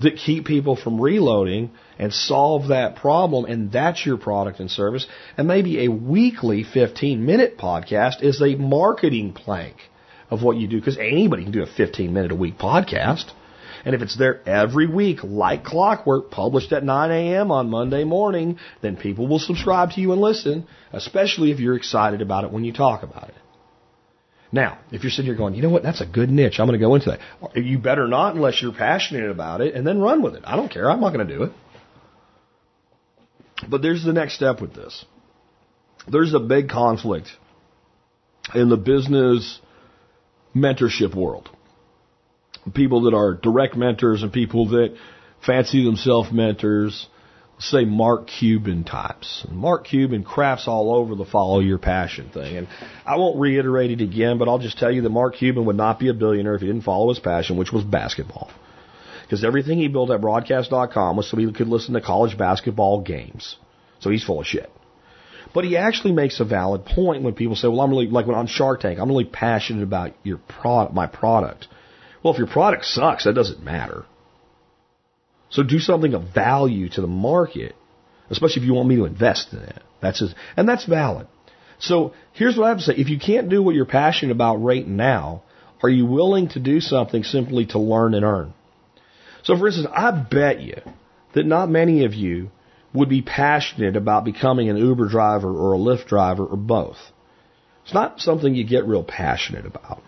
[0.00, 5.06] that keep people from reloading and solve that problem, and that's your product and service.
[5.36, 9.76] And maybe a weekly 15 minute podcast is a marketing plank
[10.30, 13.30] of what you do, because anybody can do a 15 minute a week podcast.
[13.84, 17.50] And if it's there every week, like clockwork, published at 9 a.m.
[17.50, 22.22] on Monday morning, then people will subscribe to you and listen, especially if you're excited
[22.22, 23.34] about it when you talk about it.
[24.54, 26.78] Now, if you're sitting here going, you know what, that's a good niche, I'm going
[26.78, 27.56] to go into that.
[27.56, 30.44] You better not unless you're passionate about it, and then run with it.
[30.46, 30.88] I don't care.
[30.88, 31.52] I'm not going to do it.
[33.68, 35.04] But there's the next step with this.
[36.06, 37.28] There's a big conflict
[38.54, 39.60] in the business
[40.54, 41.50] mentorship world
[42.72, 44.96] people that are direct mentors and people that
[45.44, 47.06] fancy themselves mentors,
[47.58, 49.46] say Mark Cuban types.
[49.50, 52.56] Mark Cuban crafts all over the follow your passion thing.
[52.56, 52.68] And
[53.06, 55.98] I won't reiterate it again, but I'll just tell you that Mark Cuban would not
[55.98, 58.50] be a billionaire if he didn't follow his passion, which was basketball.
[59.22, 63.56] Because everything he built at broadcast.com was so he could listen to college basketball games.
[64.00, 64.70] So he's full of shit.
[65.54, 68.36] But he actually makes a valid point when people say, well, I'm really, like when
[68.36, 71.68] on Shark Tank, I'm really passionate about your product, my product.
[72.22, 74.04] Well, if your product sucks, that doesn't matter.
[75.54, 77.76] So do something of value to the market,
[78.28, 79.82] especially if you want me to invest in it.
[80.02, 81.28] That's just, and that's valid.
[81.78, 82.94] So here's what I have to say.
[82.94, 85.44] If you can't do what you're passionate about right now,
[85.80, 88.52] are you willing to do something simply to learn and earn?
[89.44, 90.80] So for instance, I bet you
[91.34, 92.50] that not many of you
[92.92, 96.98] would be passionate about becoming an Uber driver or a Lyft driver or both.
[97.84, 100.02] It's not something you get real passionate about.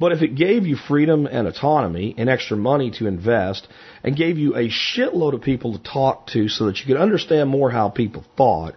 [0.00, 3.68] But if it gave you freedom and autonomy and extra money to invest
[4.02, 7.48] and gave you a shitload of people to talk to so that you could understand
[7.48, 8.74] more how people thought,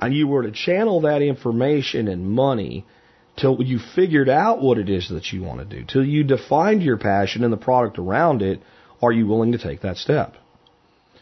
[0.00, 2.86] and you were to channel that information and money
[3.36, 6.82] till you figured out what it is that you want to do, till you defined
[6.82, 8.60] your passion and the product around it,
[9.02, 10.34] are you willing to take that step?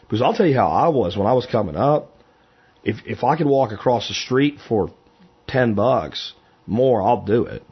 [0.01, 2.15] Because I'll tell you how I was when I was coming up.
[2.83, 4.93] If if I could walk across the street for
[5.47, 6.33] ten bucks
[6.67, 7.63] more, I'll do it.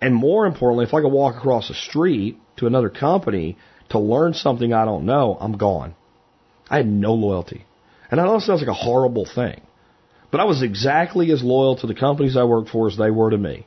[0.00, 3.58] And more importantly, if I could walk across the street to another company
[3.90, 5.94] to learn something I don't know, I'm gone.
[6.70, 7.66] I had no loyalty.
[8.10, 9.60] And I know sounds like a horrible thing,
[10.30, 13.30] but I was exactly as loyal to the companies I worked for as they were
[13.30, 13.66] to me.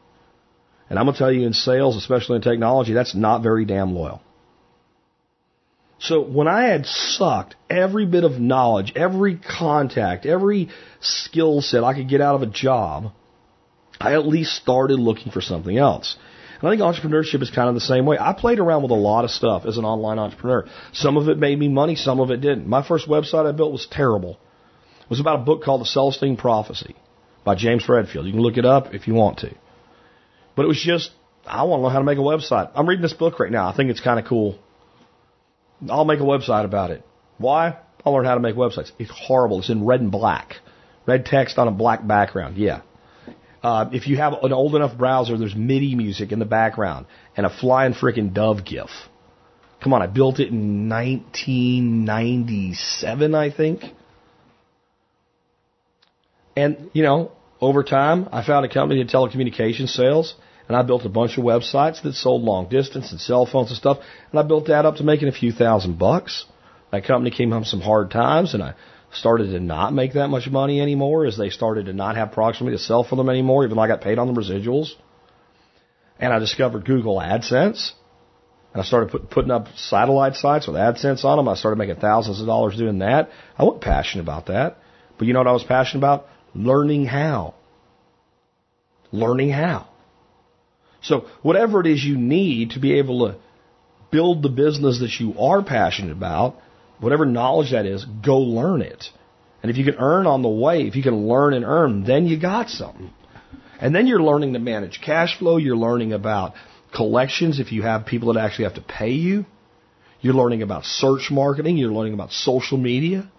[0.89, 3.96] And I'm going to tell you in sales, especially in technology, that's not very damn
[3.96, 4.22] loyal.
[6.00, 10.69] So when I had sucked every bit of knowledge, every contact, every
[11.00, 13.13] skill set I could get out of a job,
[14.04, 16.18] I at least started looking for something else.
[16.60, 18.18] And I think entrepreneurship is kind of the same way.
[18.20, 20.68] I played around with a lot of stuff as an online entrepreneur.
[20.92, 22.68] Some of it made me money, some of it didn't.
[22.68, 24.38] My first website I built was terrible.
[25.02, 26.96] It was about a book called The Celestine Prophecy
[27.44, 28.26] by James Redfield.
[28.26, 29.54] You can look it up if you want to.
[30.56, 31.12] But it was just,
[31.46, 32.72] I want to know how to make a website.
[32.76, 33.68] I'm reading this book right now.
[33.68, 34.60] I think it's kind of cool.
[35.89, 37.04] I'll make a website about it.
[37.38, 37.78] Why?
[38.06, 38.92] I'll learn how to make websites.
[39.00, 39.60] It's horrible.
[39.60, 40.56] It's in red and black.
[41.06, 42.58] Red text on a black background.
[42.58, 42.82] Yeah.
[43.63, 47.06] Uh, if you have an old enough browser, there's MIDI music in the background
[47.38, 48.89] and a flying freaking dove GIF.
[49.82, 53.84] Come on, I built it in 1997, I think.
[56.56, 60.36] And, you know, over time, I found a company in telecommunications sales,
[60.67, 63.78] and I built a bunch of websites that sold long distance and cell phones and
[63.78, 63.97] stuff,
[64.32, 66.45] and I built that up to making a few thousand bucks.
[66.91, 68.76] That company came home some hard times, and I
[69.13, 72.78] started to not make that much money anymore as they started to not have proximity
[72.78, 74.91] to sell for them anymore, even though I got paid on the residuals.
[76.19, 77.91] And I discovered Google AdSense.
[78.73, 81.47] And I started put, putting up satellite sites with AdSense on them.
[81.47, 83.30] I started making thousands of dollars doing that.
[83.58, 84.78] I wasn't passionate about that.
[85.17, 86.28] But you know what I was passionate about?
[86.56, 87.54] Learning how.
[89.12, 89.88] Learning how.
[91.02, 93.38] So whatever it is you need to be able to
[94.12, 96.56] build the business that you are passionate about,
[97.04, 99.06] whatever knowledge that is, go learn it.
[99.62, 102.26] And if you can earn on the way, if you can learn and earn, then
[102.26, 103.12] you got something.
[103.80, 105.58] And then you're learning to manage cash flow.
[105.58, 106.54] You're learning about
[106.96, 109.46] collections if you have people that actually have to pay you.
[110.22, 111.78] You're learning about search marketing.
[111.78, 113.30] You're learning about social media.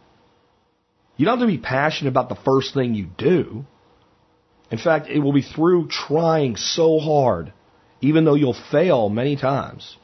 [1.17, 3.65] You don't have to be passionate about the first thing you do.
[4.71, 7.53] In fact, it will be through trying so hard,
[8.01, 9.97] even though you'll fail many times,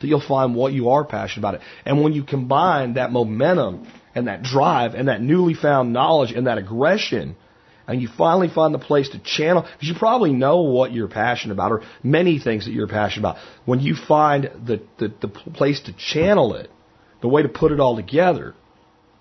[0.00, 1.60] that you'll find what you are passionate about it.
[1.84, 6.46] And when you combine that momentum and that drive and that newly found knowledge and
[6.46, 7.36] that aggression,
[7.88, 11.54] and you finally find the place to channel, because you probably know what you're passionate
[11.54, 13.36] about, or many things that you're passionate about.
[13.64, 16.70] When you find the, the, the place to channel it,
[17.22, 18.54] the way to put it all together,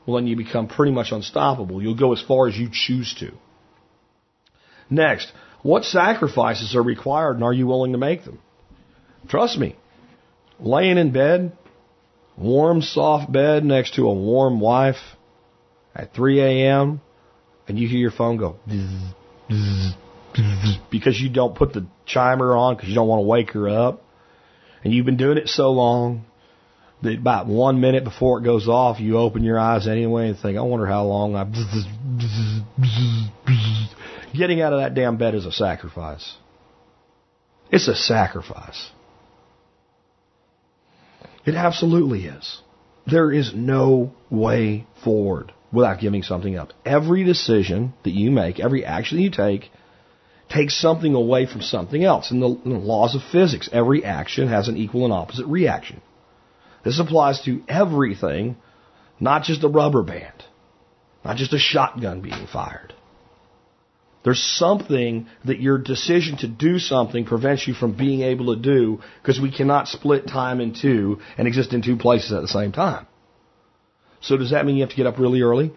[0.05, 1.81] well, then you become pretty much unstoppable.
[1.81, 3.31] You'll go as far as you choose to.
[4.89, 8.39] Next, what sacrifices are required and are you willing to make them?
[9.27, 9.75] Trust me,
[10.59, 11.57] laying in bed,
[12.37, 14.97] warm, soft bed next to a warm wife
[15.93, 17.01] at 3 a.m.,
[17.67, 18.57] and you hear your phone go
[20.91, 24.03] because you don't put the chimer on because you don't want to wake her up,
[24.83, 26.25] and you've been doing it so long
[27.01, 30.57] that about one minute before it goes off, you open your eyes anyway and think,
[30.57, 31.45] I wonder how long I.
[34.35, 36.35] Getting out of that damn bed is a sacrifice.
[37.71, 38.91] It's a sacrifice.
[41.45, 42.61] It absolutely is.
[43.05, 46.73] There is no way forward without giving something up.
[46.85, 49.69] Every decision that you make, every action you take,
[50.49, 52.31] takes something away from something else.
[52.31, 56.01] In the, in the laws of physics, every action has an equal and opposite reaction.
[56.83, 58.57] This applies to everything,
[59.19, 60.43] not just a rubber band,
[61.23, 62.93] not just a shotgun being fired.
[64.25, 68.99] There's something that your decision to do something prevents you from being able to do
[69.21, 72.71] because we cannot split time in two and exist in two places at the same
[72.71, 73.05] time.
[74.21, 75.71] So does that mean you have to get up really early?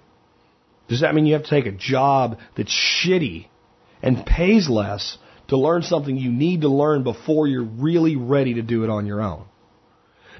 [0.88, 3.48] Does that mean you have to take a job that's shitty
[4.02, 8.62] and pays less to learn something you need to learn before you're really ready to
[8.62, 9.44] do it on your own?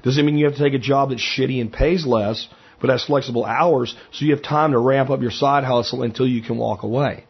[0.01, 2.47] Does it mean you have to take a job that's shitty and pays less
[2.81, 6.27] but has flexible hours so you have time to ramp up your side hustle until
[6.27, 7.25] you can walk away?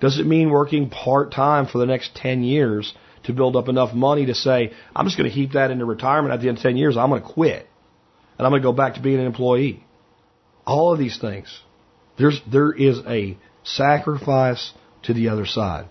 [0.00, 2.94] Does it mean working part time for the next 10 years
[3.24, 6.32] to build up enough money to say, I'm just going to heap that into retirement
[6.32, 7.66] at the end of 10 years, I'm going to quit
[8.38, 9.84] and I'm going to go back to being an employee?
[10.64, 11.60] All of these things.
[12.18, 14.72] There's, there is a sacrifice
[15.04, 15.86] to the other side.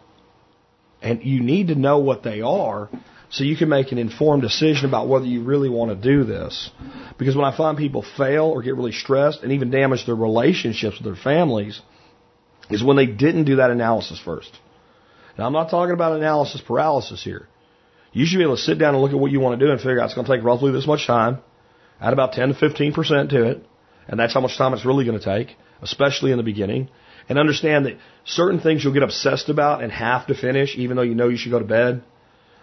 [1.02, 2.90] And you need to know what they are
[3.30, 6.70] so you can make an informed decision about whether you really want to do this.
[7.18, 10.98] Because when I find people fail or get really stressed and even damage their relationships
[10.98, 11.82] with their families,
[12.70, 14.52] is when they didn't do that analysis first.
[15.38, 17.48] Now, I'm not talking about analysis paralysis here.
[18.12, 19.72] You should be able to sit down and look at what you want to do
[19.72, 21.40] and figure out it's going to take roughly this much time,
[22.02, 23.66] add about 10 to 15% to it,
[24.08, 26.90] and that's how much time it's really going to take, especially in the beginning.
[27.30, 31.04] And understand that certain things you'll get obsessed about and have to finish, even though
[31.04, 32.02] you know you should go to bed.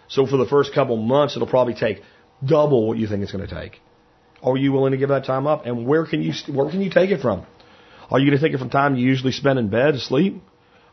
[0.07, 2.01] So for the first couple months, it'll probably take
[2.43, 3.79] double what you think it's going to take.
[4.41, 5.65] Are you willing to give that time up?
[5.65, 7.45] And where can you where can you take it from?
[8.09, 10.41] Are you going to take it from time you usually spend in bed asleep?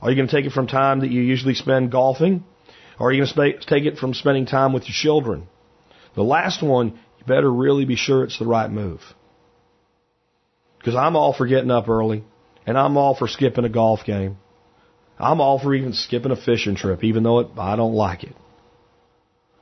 [0.01, 2.45] Are you going to take it from time that you usually spend golfing?
[2.99, 5.49] Or are you going to take it from spending time with your children?
[6.15, 9.01] The last one, you better really be sure it's the right move.
[10.79, 12.25] Because I'm all for getting up early,
[12.67, 14.39] and I'm all for skipping a golf game.
[15.19, 18.35] I'm all for even skipping a fishing trip, even though it, I don't like it.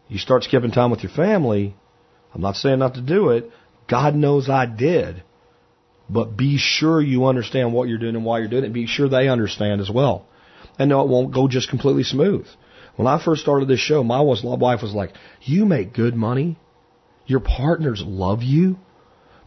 [0.09, 1.76] You start skipping time with your family,
[2.34, 3.51] I'm not saying not to do it.
[3.88, 5.22] God knows I did.
[6.12, 8.72] But be sure you understand what you're doing and why you're doing it.
[8.72, 10.26] Be sure they understand as well.
[10.76, 12.46] And no, it won't go just completely smooth.
[12.96, 16.58] When I first started this show, my wife was like, You make good money.
[17.26, 18.76] Your partners love you.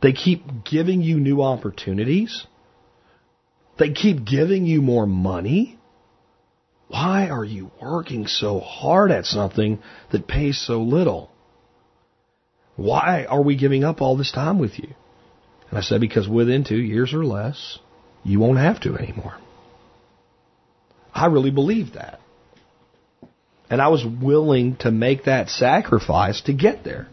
[0.01, 2.47] They keep giving you new opportunities.
[3.77, 5.79] They keep giving you more money.
[6.87, 9.79] Why are you working so hard at something
[10.11, 11.29] that pays so little?
[12.75, 14.93] Why are we giving up all this time with you?
[15.77, 17.79] I said, because within two years or less,
[18.23, 19.35] you won't have to anymore.
[21.13, 22.19] I really believed that.
[23.69, 27.07] And I was willing to make that sacrifice to get there.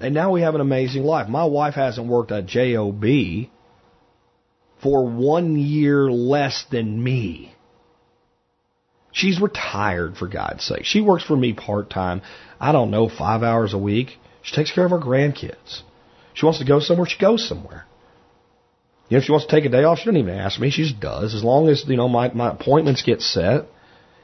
[0.00, 1.28] And now we have an amazing life.
[1.28, 3.48] My wife hasn't worked at JOB
[4.82, 7.54] for one year less than me.
[9.12, 10.84] She's retired, for God's sake.
[10.84, 12.22] She works for me part time.
[12.60, 14.18] I don't know, five hours a week.
[14.42, 15.82] She takes care of our grandkids.
[16.38, 17.84] She wants to go somewhere, she goes somewhere.
[19.08, 20.70] You know, if she wants to take a day off, she doesn't even ask me.
[20.70, 21.34] She just does.
[21.34, 23.64] As long as, you know, my, my appointments get set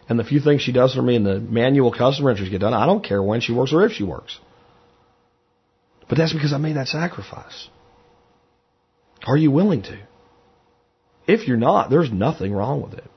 [0.08, 2.72] and the few things she does for me and the manual customer entries get done,
[2.72, 4.38] I don't care when she works or if she works.
[6.08, 7.68] But that's because I made that sacrifice.
[9.26, 9.98] Are you willing to?
[11.26, 13.10] If you're not, there's nothing wrong with it.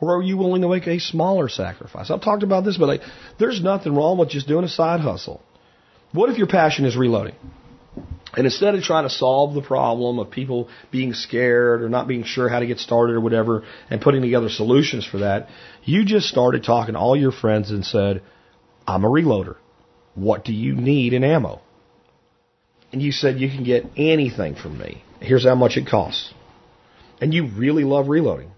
[0.00, 2.08] Or are you willing to make a smaller sacrifice?
[2.08, 3.00] I've talked about this, but like,
[3.40, 5.42] there's nothing wrong with just doing a side hustle.
[6.12, 7.34] What if your passion is reloading?
[8.36, 12.24] And instead of trying to solve the problem of people being scared or not being
[12.24, 15.48] sure how to get started or whatever and putting together solutions for that,
[15.84, 18.22] you just started talking to all your friends and said,
[18.86, 19.56] I'm a reloader.
[20.14, 21.60] What do you need in ammo?
[22.92, 25.02] And you said you can get anything from me.
[25.20, 26.32] Here's how much it costs.
[27.20, 28.50] And you really love reloading.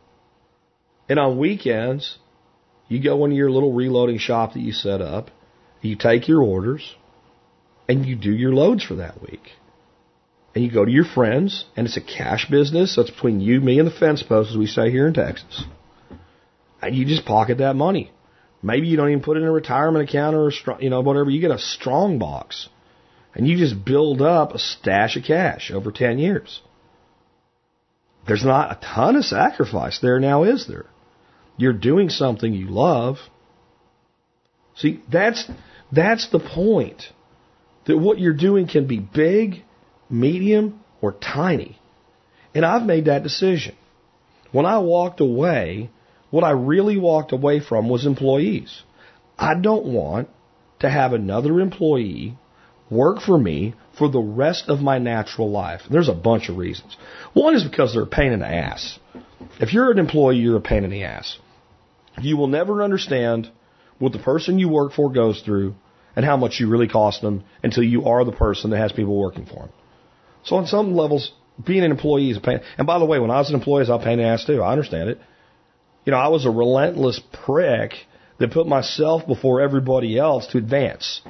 [1.08, 2.18] And on weekends,
[2.88, 5.30] you go into your little reloading shop that you set up,
[5.80, 6.94] you take your orders,
[7.88, 9.52] and you do your loads for that week.
[10.56, 12.96] And you go to your friends, and it's a cash business.
[12.96, 15.64] That's between you, me, and the fence post, as we say here in Texas.
[16.80, 18.10] And you just pocket that money.
[18.62, 20.52] Maybe you don't even put it in a retirement account or a,
[20.82, 21.28] you know whatever.
[21.28, 22.70] You get a strong box,
[23.34, 26.62] and you just build up a stash of cash over ten years.
[28.26, 30.86] There's not a ton of sacrifice there now, is there?
[31.58, 33.18] You're doing something you love.
[34.74, 35.50] See, that's
[35.92, 37.02] that's the point
[37.84, 39.64] that what you're doing can be big,
[40.08, 41.78] medium, or tiny.
[42.54, 43.74] And I've made that decision.
[44.52, 45.90] When I walked away,
[46.30, 48.82] what I really walked away from was employees.
[49.38, 50.28] I don't want
[50.80, 52.36] to have another employee
[52.90, 55.82] work for me for the rest of my natural life.
[55.90, 56.96] There's a bunch of reasons.
[57.32, 58.98] One is because they're a pain in the ass.
[59.60, 61.38] If you're an employee, you're a pain in the ass.
[62.20, 63.50] You will never understand
[63.98, 65.74] what the person you work for goes through
[66.14, 69.18] and how much you really cost them until you are the person that has people
[69.18, 69.72] working for them.
[70.46, 71.32] So on some levels,
[71.64, 72.60] being an employee is a pain.
[72.78, 74.30] And by the way, when I was an employee, I was a pain in the
[74.30, 74.62] ass too.
[74.62, 75.20] I understand it.
[76.04, 77.94] You know, I was a relentless prick
[78.38, 81.20] that put myself before everybody else to advance.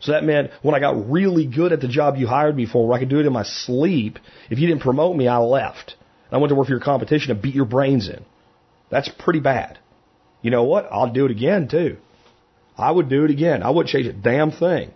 [0.00, 2.86] So that meant when I got really good at the job you hired me for,
[2.86, 4.18] where I could do it in my sleep,
[4.50, 5.94] if you didn't promote me, I left.
[6.32, 8.24] I went to work for your competition and beat your brains in.
[8.90, 9.78] That's pretty bad.
[10.42, 10.88] You know what?
[10.90, 11.98] I'll do it again too.
[12.76, 13.62] I would do it again.
[13.62, 14.92] I wouldn't change a damn thing.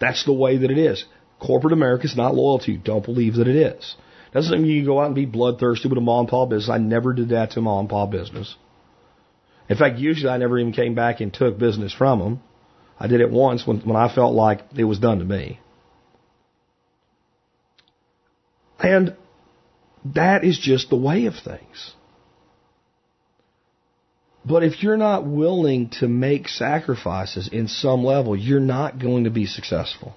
[0.00, 1.04] That's the way that it is.
[1.42, 2.78] Corporate America is not loyal to you.
[2.78, 3.96] Don't believe that it is.
[4.32, 6.70] Doesn't mean you can go out and be bloodthirsty with a mom and pop business.
[6.70, 8.54] I never did that to a mom and pop business.
[9.68, 12.42] In fact, usually I never even came back and took business from them.
[12.98, 15.58] I did it once when, when I felt like it was done to me.
[18.78, 19.16] And
[20.14, 21.94] that is just the way of things.
[24.44, 29.30] But if you're not willing to make sacrifices in some level, you're not going to
[29.30, 30.14] be successful.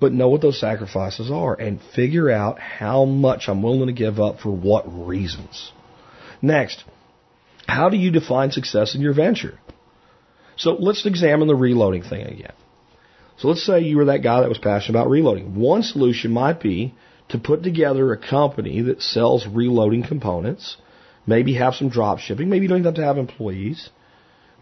[0.00, 4.20] But know what those sacrifices are and figure out how much I'm willing to give
[4.20, 5.72] up for what reasons.
[6.40, 6.84] Next,
[7.68, 9.58] How do you define success in your venture?
[10.56, 12.54] So let's examine the reloading thing again.
[13.36, 15.54] So let's say you were that guy that was passionate about reloading.
[15.54, 16.94] One solution might be
[17.28, 20.78] to put together a company that sells reloading components,
[21.26, 23.90] maybe have some drop shipping, maybe you don't even have to have employees,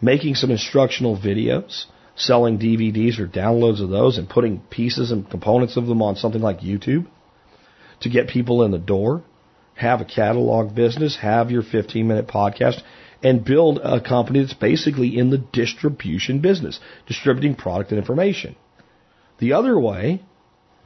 [0.01, 1.85] making some instructional videos,
[2.17, 6.41] selling DVDs or downloads of those and putting pieces and components of them on something
[6.41, 7.05] like YouTube
[8.01, 9.23] to get people in the door,
[9.75, 12.81] have a catalog business, have your 15 minute podcast,
[13.23, 18.55] and build a company that's basically in the distribution business, distributing product and information.
[19.39, 20.23] The other way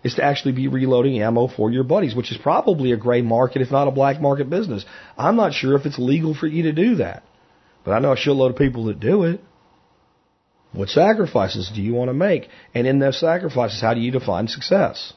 [0.03, 3.61] is to actually be reloading ammo for your buddies, which is probably a gray market,
[3.61, 4.85] if not a black market business.
[5.17, 7.23] I'm not sure if it's legal for you to do that,
[7.85, 9.41] but I know a shitload of people that do it.
[10.73, 12.47] What sacrifices do you want to make?
[12.73, 15.13] And in those sacrifices, how do you define success?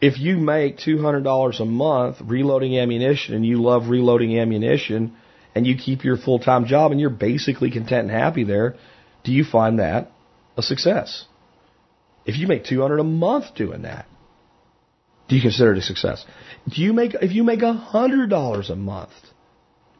[0.00, 5.16] If you make $200 a month reloading ammunition and you love reloading ammunition
[5.54, 8.74] and you keep your full-time job and you're basically content and happy there,
[9.22, 10.10] do you find that
[10.56, 11.26] a success?
[12.26, 14.06] If you make 200 a month doing that,
[15.28, 16.24] do you consider it a success?
[16.68, 19.12] Do you make if you make $100 a month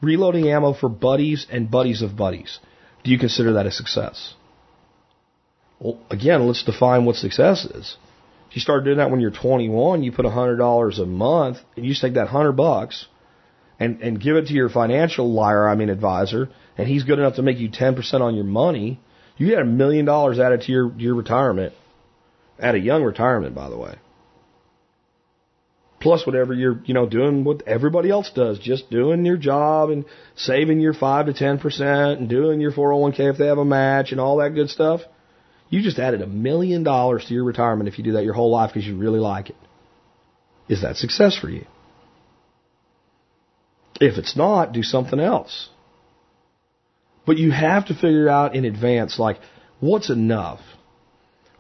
[0.03, 2.59] reloading ammo for buddies and buddies of buddies,
[3.05, 4.35] do you consider that a success?
[5.79, 7.97] Well, again, let's define what success is.
[8.49, 11.93] If you start doing that when you're 21, you put $100 a month, and you
[11.93, 13.07] just take that 100 bucks
[13.79, 16.49] and, and give it to your financial liar, I mean advisor,
[16.79, 19.01] and he's good enough to make you 10% on your money,
[19.37, 21.75] you get a million dollars added to your, your retirement.
[22.59, 23.97] At a young retirement, by the way.
[26.05, 30.05] Plus whatever you're, you know, doing what everybody else does, just doing your job and
[30.37, 34.21] saving your 5 to 10% and doing your 401k if they have a match and
[34.21, 35.01] all that good stuff.
[35.71, 38.51] You just added a million dollars to your retirement if you do that your whole
[38.51, 39.57] life because you really like it.
[40.69, 41.65] Is that success for you?
[43.99, 45.71] If it's not, do something else.
[47.25, 49.39] But you have to figure out in advance, like,
[49.81, 50.61] what's enough?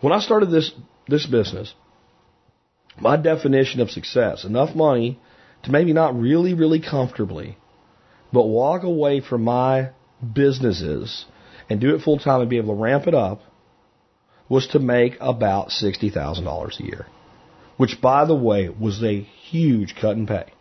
[0.02, 0.70] When I started this,
[1.08, 1.72] this business,
[3.00, 5.18] my definition of success, enough money
[5.64, 7.56] to maybe not really, really comfortably,
[8.32, 9.90] but walk away from my
[10.32, 11.24] businesses
[11.68, 13.40] and do it full time and be able to ramp it up
[14.48, 17.06] was to make about $60,000 a year.
[17.76, 20.52] Which, by the way, was a huge cut in pay.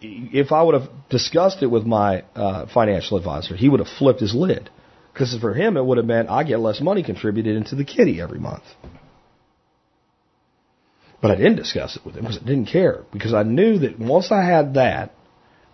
[0.00, 4.20] If I would have discussed it with my uh, financial advisor, he would have flipped
[4.20, 4.70] his lid.
[5.12, 8.20] Because for him, it would have meant I get less money contributed into the kitty
[8.20, 8.64] every month.
[11.24, 13.02] But I didn't discuss it with him because I didn't care.
[13.10, 15.14] Because I knew that once I had that,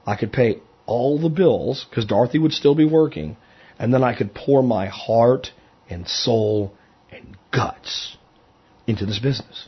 [0.07, 3.37] I could pay all the bills because Dorothy would still be working.
[3.77, 5.51] And then I could pour my heart
[5.89, 6.73] and soul
[7.11, 8.17] and guts
[8.87, 9.67] into this business.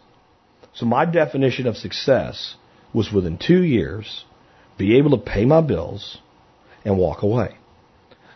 [0.72, 2.54] So my definition of success
[2.94, 4.24] was within two years,
[4.78, 6.18] be able to pay my bills
[6.84, 7.56] and walk away.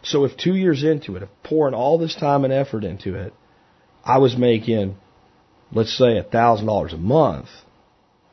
[0.03, 3.33] So if two years into it, if pouring all this time and effort into it,
[4.05, 4.97] I was making,
[5.73, 7.49] let's say, a thousand dollars a month,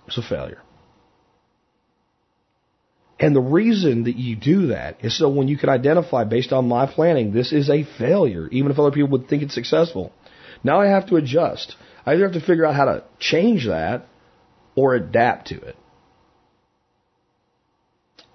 [0.07, 0.61] it's a failure.
[3.19, 6.67] And the reason that you do that is so when you can identify based on
[6.67, 10.11] my planning, this is a failure, even if other people would think it's successful.
[10.63, 11.75] Now I have to adjust.
[12.05, 14.07] I either have to figure out how to change that
[14.75, 15.77] or adapt to it.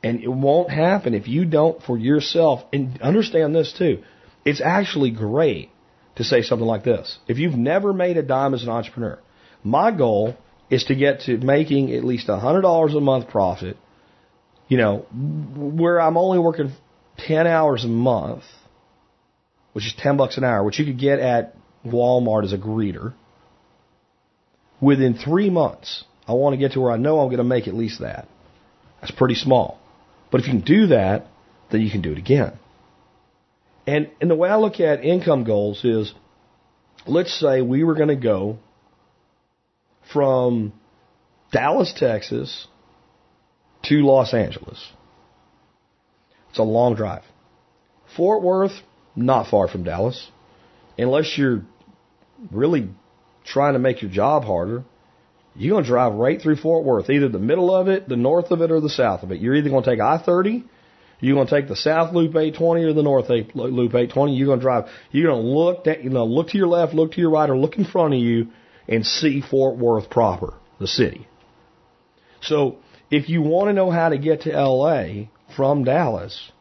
[0.02, 2.62] And it won't happen if you don't for yourself.
[2.72, 4.04] And understand this too.
[4.44, 5.70] It's actually great
[6.18, 7.16] to say something like this.
[7.28, 9.18] If you've never made a dime as an entrepreneur,
[9.62, 10.36] my goal
[10.68, 13.76] is to get to making at least $100 a month profit,
[14.66, 16.72] you know, where I'm only working
[17.18, 18.42] 10 hours a month,
[19.72, 21.56] which is 10 bucks an hour, which you could get at
[21.86, 23.14] Walmart as a greeter.
[24.80, 27.68] Within three months, I want to get to where I know I'm going to make
[27.68, 28.28] at least that.
[29.00, 29.78] That's pretty small.
[30.32, 31.26] But if you can do that,
[31.70, 32.58] then you can do it again.
[33.88, 36.12] And, and the way I look at income goals is,
[37.06, 38.58] let's say we were going to go
[40.12, 40.74] from
[41.52, 42.66] Dallas, Texas
[43.84, 44.86] to Los Angeles.
[46.50, 47.22] It's a long drive.
[48.14, 48.72] Fort Worth,
[49.16, 50.30] not far from Dallas.
[50.98, 51.62] Unless you're
[52.50, 52.90] really
[53.46, 54.84] trying to make your job harder,
[55.56, 58.50] you're going to drive right through Fort Worth, either the middle of it, the north
[58.50, 59.40] of it, or the south of it.
[59.40, 60.64] You're either going to take I-30,
[61.20, 64.34] you're going to take the South Loop 820 or the North Loop 820.
[64.34, 64.84] You're going to drive.
[65.10, 67.50] You're going to look, at, you know, look to your left, look to your right,
[67.50, 68.48] or look in front of you
[68.88, 71.26] and see Fort Worth proper, the city.
[72.40, 72.78] So
[73.10, 76.52] if you want to know how to get to LA from Dallas,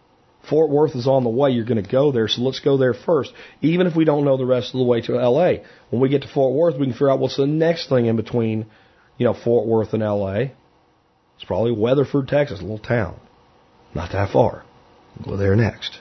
[0.49, 1.51] Fort Worth is on the way.
[1.51, 3.33] You're going to go there, so let's go there first.
[3.61, 6.23] Even if we don't know the rest of the way to LA, when we get
[6.23, 8.65] to Fort Worth, we can figure out what's the next thing in between
[9.17, 10.51] you know, Fort Worth and LA.
[11.35, 13.19] It's probably Weatherford, Texas, a little town.
[13.93, 14.63] Not that far.
[15.23, 15.99] Go there next.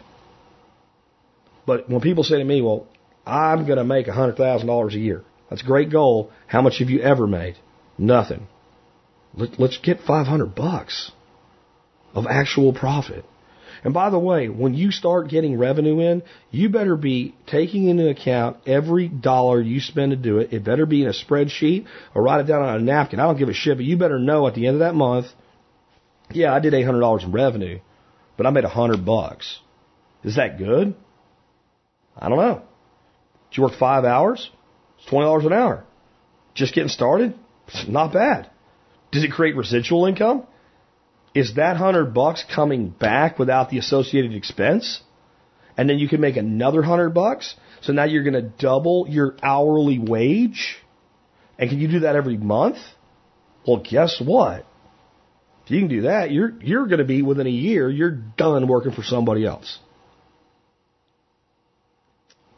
[1.67, 2.87] But when people say to me, well,
[3.27, 5.25] I'm going to make a $100,000 a year.
[5.51, 6.31] That's a great goal.
[6.47, 7.57] How much have you ever made?
[7.99, 8.47] Nothing.
[9.35, 11.13] Let, us get 500 bucks
[12.15, 13.25] of actual profit.
[13.85, 18.09] And by the way, when you start getting revenue in, you better be taking into
[18.09, 20.53] account every dollar you spend to do it.
[20.53, 23.21] It better be in a spreadsheet or write it down on a napkin.
[23.21, 25.27] I don't give a shit, but you better know at the end of that month,
[26.33, 27.81] yeah, I did $800 in revenue,
[28.37, 29.61] but I made a 100 bucks.
[30.25, 30.95] Is that good?
[32.17, 32.63] I don't know.
[33.51, 34.51] Did you work five hours?
[34.99, 35.85] It's $20 an hour.
[36.55, 37.35] Just getting started?
[37.89, 38.51] Not bad.
[39.13, 40.47] Does it create residual income?
[41.35, 45.03] Is that hundred bucks coming back without the associated expense?
[45.77, 47.55] And then you can make another hundred bucks.
[47.83, 50.79] So now you're going to double your hourly wage.
[51.59, 52.79] And can you do that every month?
[53.67, 54.65] Well, guess what?
[55.67, 58.69] If you can do that, you're you're going to be within a year, you're done
[58.69, 59.79] working for somebody else.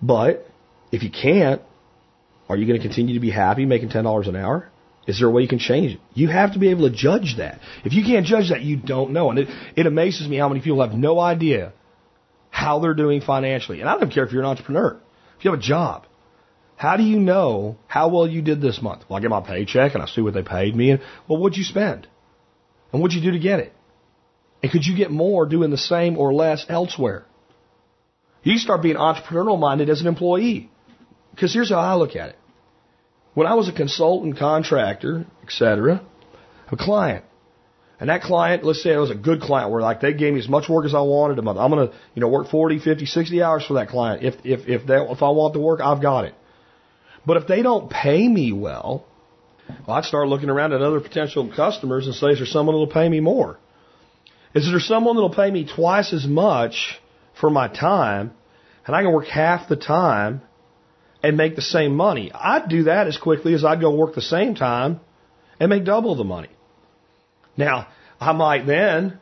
[0.03, 0.47] But
[0.93, 1.63] if you can't,
[2.51, 4.69] are you going to continue to be happy making ten dollars an hour?
[5.07, 6.01] Is there a way you can change it?
[6.13, 7.61] You have to be able to judge that.
[7.83, 9.31] If you can't judge that, you don't know.
[9.31, 11.73] And it, it amazes me how many people have no idea
[12.51, 13.81] how they're doing financially.
[13.81, 15.01] And I don't care if you're an entrepreneur.
[15.39, 16.05] If you have a job,
[16.77, 19.05] how do you know how well you did this month?
[19.09, 20.91] Well, I get my paycheck and I see what they paid me.
[20.91, 22.07] And well, what'd you spend?
[22.93, 23.73] And what'd you do to get it?
[24.63, 27.25] And could you get more doing the same or less elsewhere?
[28.43, 30.71] You start being entrepreneurial minded as an employee.
[31.35, 32.39] Because here's how I look at it.
[33.35, 36.05] When I was a consultant, contractor, etc.,
[36.73, 37.25] a client,
[38.01, 40.39] and that client, let's say it was a good client where like they gave me
[40.39, 41.59] as much work as I wanted a month.
[41.59, 44.23] I'm gonna, you know, work 40, 50, 60 hours for that client.
[44.23, 46.35] If if if they if I want the work, I've got it.
[47.27, 49.05] But if they don't pay me well,
[49.87, 52.87] well, I'd start looking around at other potential customers and say, is there someone that'll
[52.87, 53.59] pay me more?
[54.55, 57.01] Is there someone that'll pay me twice as much
[57.39, 58.33] for my time,
[58.87, 60.43] and I can work half the time
[61.23, 62.31] and make the same money.
[62.33, 65.01] I'd do that as quickly as I'd go work the same time
[65.59, 66.49] and make double the money.
[67.57, 67.89] Now,
[68.21, 69.19] I might then,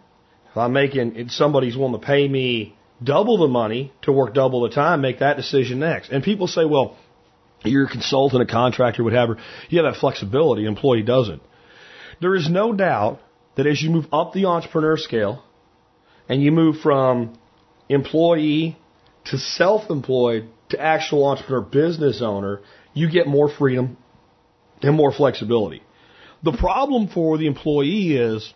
[0.51, 4.63] if I'm making, if somebody's willing to pay me double the money to work double
[4.63, 6.11] the time, make that decision next.
[6.11, 6.97] And people say, well,
[7.69, 9.39] you're a consultant, a contractor, whatever.
[9.69, 10.67] You have that flexibility.
[10.67, 11.43] Employee doesn't.
[12.21, 13.21] There is no doubt
[13.57, 15.43] that as you move up the entrepreneur scale
[16.29, 17.39] and you move from
[17.89, 18.79] employee
[19.27, 22.61] to self-employed to actual entrepreneur business owner,
[22.95, 23.97] you get more freedom
[24.83, 25.83] and more flexibility.
[26.43, 28.53] The problem for the employee is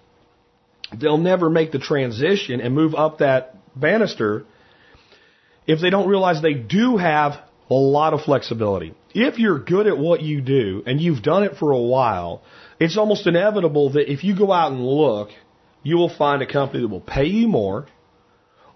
[0.97, 4.45] they'll never make the transition and move up that banister
[5.67, 7.39] if they don't realize they do have
[7.71, 8.95] a lot of flexibility.
[9.15, 12.43] If you're good at what you do and you've done it for a while,
[12.79, 15.31] it's almost inevitable that if you go out and look,
[15.83, 17.87] you will find a company that will pay you more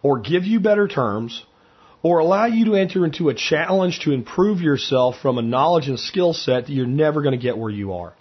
[0.03, 1.45] or give you better terms
[2.03, 5.99] or allow you to enter into a challenge to improve yourself from a knowledge and
[5.99, 8.15] skill set that you're never going to get where you are.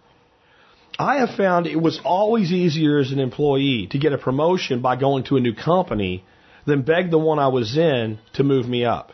[0.99, 4.95] I have found it was always easier as an employee to get a promotion by
[4.95, 6.23] going to a new company
[6.65, 9.11] than beg the one I was in to move me up.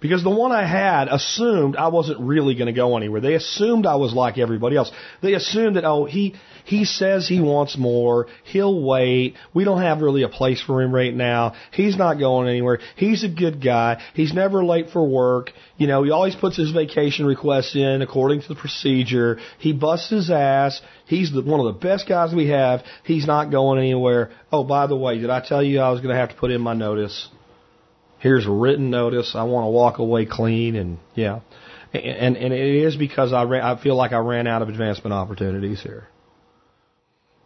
[0.00, 3.20] Because the one I had assumed I wasn't really going to go anywhere.
[3.20, 4.90] They assumed I was like everybody else.
[5.22, 8.26] They assumed that, oh, he, he says he wants more.
[8.44, 9.34] He'll wait.
[9.52, 11.54] We don't have really a place for him right now.
[11.72, 12.78] He's not going anywhere.
[12.96, 14.00] He's a good guy.
[14.14, 15.50] He's never late for work.
[15.76, 19.38] You know, he always puts his vacation requests in according to the procedure.
[19.58, 20.80] He busts his ass.
[21.06, 22.84] He's the, one of the best guys we have.
[23.04, 24.30] He's not going anywhere.
[24.50, 26.50] Oh, by the way, did I tell you I was going to have to put
[26.50, 27.28] in my notice?
[28.20, 29.34] Here's a written notice.
[29.34, 31.40] I want to walk away clean, and yeah,
[31.92, 35.12] and and it is because I ran, I feel like I ran out of advancement
[35.12, 36.06] opportunities here.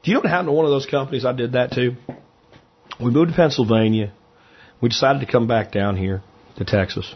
[0.03, 1.97] Do you know what happened to one of those companies I did that to?
[3.01, 4.13] We moved to Pennsylvania.
[4.81, 6.23] We decided to come back down here
[6.59, 7.13] to Texas,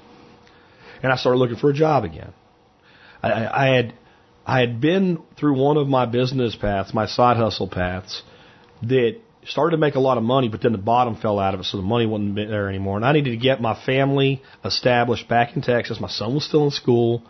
[1.02, 2.32] and I started looking for a job again.
[3.22, 3.94] I, I had
[4.46, 8.22] I had been through one of my business paths, my side hustle paths,
[8.82, 11.60] that started to make a lot of money, but then the bottom fell out of
[11.60, 12.96] it, so the money wasn't there anymore.
[12.96, 16.00] And I needed to get my family established back in Texas.
[16.00, 17.22] My son was still in school,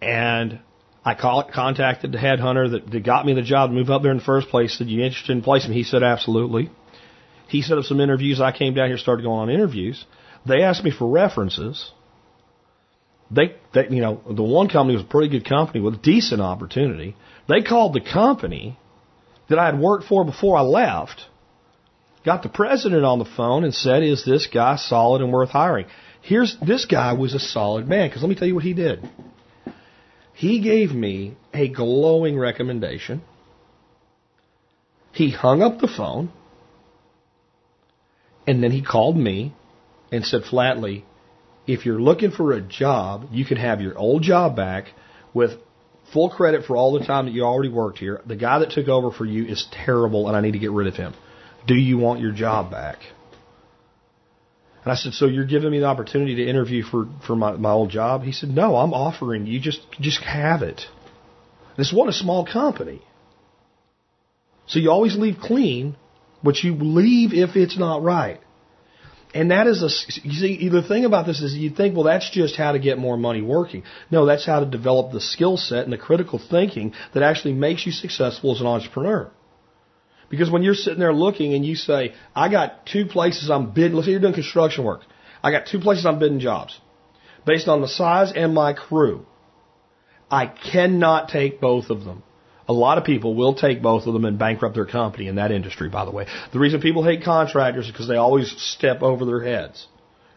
[0.00, 0.60] and
[1.04, 4.12] I call, contacted the headhunter that, that got me the job to move up there
[4.12, 4.78] in the first place.
[4.78, 6.70] Said, "You interested in placing?" me?" He said, "Absolutely."
[7.48, 8.40] He set up some interviews.
[8.40, 10.04] I came down here, started going on interviews.
[10.46, 11.90] They asked me for references.
[13.30, 16.40] They, they, you know, the one company was a pretty good company with a decent
[16.40, 17.16] opportunity.
[17.48, 18.78] They called the company
[19.48, 21.26] that I had worked for before I left
[22.24, 25.86] got the president on the phone and said, "Is this guy solid and worth hiring?"
[26.22, 29.08] Here's this guy was a solid man because let me tell you what he did.
[30.34, 33.22] He gave me a glowing recommendation.
[35.12, 36.30] He hung up the phone.
[38.46, 39.54] And then he called me
[40.10, 41.04] and said flatly,
[41.66, 44.86] if you're looking for a job, you can have your old job back
[45.32, 45.52] with
[46.12, 48.20] full credit for all the time that you already worked here.
[48.26, 50.88] The guy that took over for you is terrible and I need to get rid
[50.88, 51.14] of him.
[51.66, 52.98] Do you want your job back?
[54.84, 57.70] And I said, so you're giving me the opportunity to interview for, for my, my
[57.70, 58.22] old job?
[58.22, 60.82] He said, no, I'm offering you just, just have it.
[61.76, 63.00] This wasn't a small company.
[64.66, 65.96] So you always leave clean,
[66.42, 68.40] but you leave if it's not right.
[69.34, 69.88] And that is a,
[70.26, 72.98] you see, the thing about this is you think, well, that's just how to get
[72.98, 73.84] more money working.
[74.10, 77.86] No, that's how to develop the skill set and the critical thinking that actually makes
[77.86, 79.30] you successful as an entrepreneur.
[80.32, 83.92] Because when you're sitting there looking and you say, I got two places I'm bidding,
[83.92, 85.02] let's say you're doing construction work.
[85.44, 86.80] I got two places I'm bidding jobs.
[87.44, 89.26] Based on the size and my crew,
[90.30, 92.22] I cannot take both of them.
[92.66, 95.52] A lot of people will take both of them and bankrupt their company in that
[95.52, 96.26] industry, by the way.
[96.50, 99.86] The reason people hate contractors is because they always step over their heads.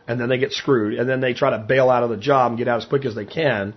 [0.09, 0.99] And then they get screwed.
[0.99, 3.05] And then they try to bail out of the job and get out as quick
[3.05, 3.75] as they can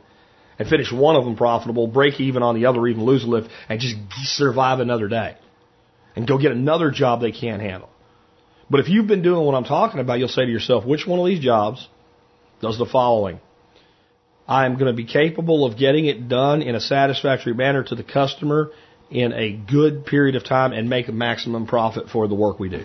[0.59, 3.51] and finish one of them profitable, break even on the other, even lose a lift,
[3.69, 3.95] and just
[4.37, 5.37] survive another day
[6.19, 7.89] and go get another job they can't handle.
[8.69, 11.21] But if you've been doing what I'm talking about, you'll say to yourself, which one
[11.21, 11.87] of these jobs
[12.61, 13.39] does the following?
[14.49, 17.95] I am going to be capable of getting it done in a satisfactory manner to
[17.95, 18.73] the customer
[19.13, 22.69] in a good period of time and make a maximum profit for the work we
[22.69, 22.85] do.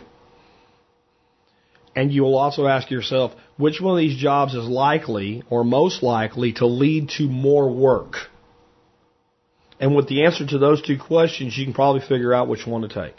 [1.96, 6.04] And you will also ask yourself, which one of these jobs is likely or most
[6.04, 8.30] likely to lead to more work?
[9.84, 12.84] And with the answer to those two questions, you can probably figure out which one
[12.84, 13.18] to take.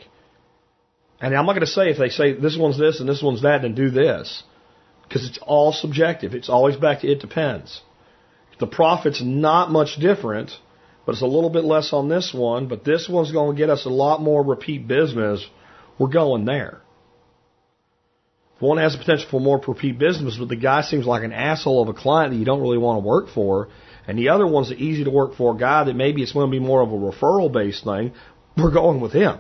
[1.21, 3.43] And I'm not going to say if they say this one's this and this one's
[3.43, 4.43] that, then do this.
[5.03, 6.33] Because it's all subjective.
[6.33, 7.83] It's always back to it depends.
[8.61, 10.53] The profit's not much different,
[11.05, 13.69] but it's a little bit less on this one, but this one's going to get
[13.69, 15.47] us a lot more repeat business.
[15.99, 16.81] We're going there.
[18.57, 21.33] If One has the potential for more repeat business, but the guy seems like an
[21.35, 23.69] asshole of a client that you don't really want to work for.
[24.07, 26.51] And the other one's an easy to work for guy that maybe it's going to
[26.51, 28.13] be more of a referral based thing.
[28.57, 29.39] We're going with him.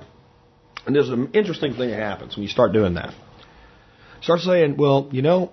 [0.86, 3.14] And there's an interesting thing that happens when you start doing that.
[4.22, 5.52] Start saying, well, you know,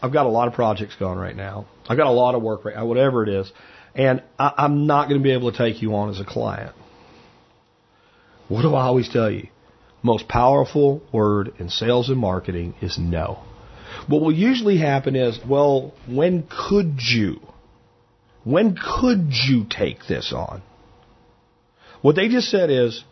[0.00, 1.66] I've got a lot of projects going right now.
[1.88, 3.52] I've got a lot of work right now, whatever it is.
[3.94, 6.74] And I, I'm not going to be able to take you on as a client.
[8.48, 9.48] What do I always tell you?
[10.02, 13.42] Most powerful word in sales and marketing is no.
[14.06, 17.40] What will usually happen is, well, when could you?
[18.44, 20.62] When could you take this on?
[22.02, 23.02] What they just said is,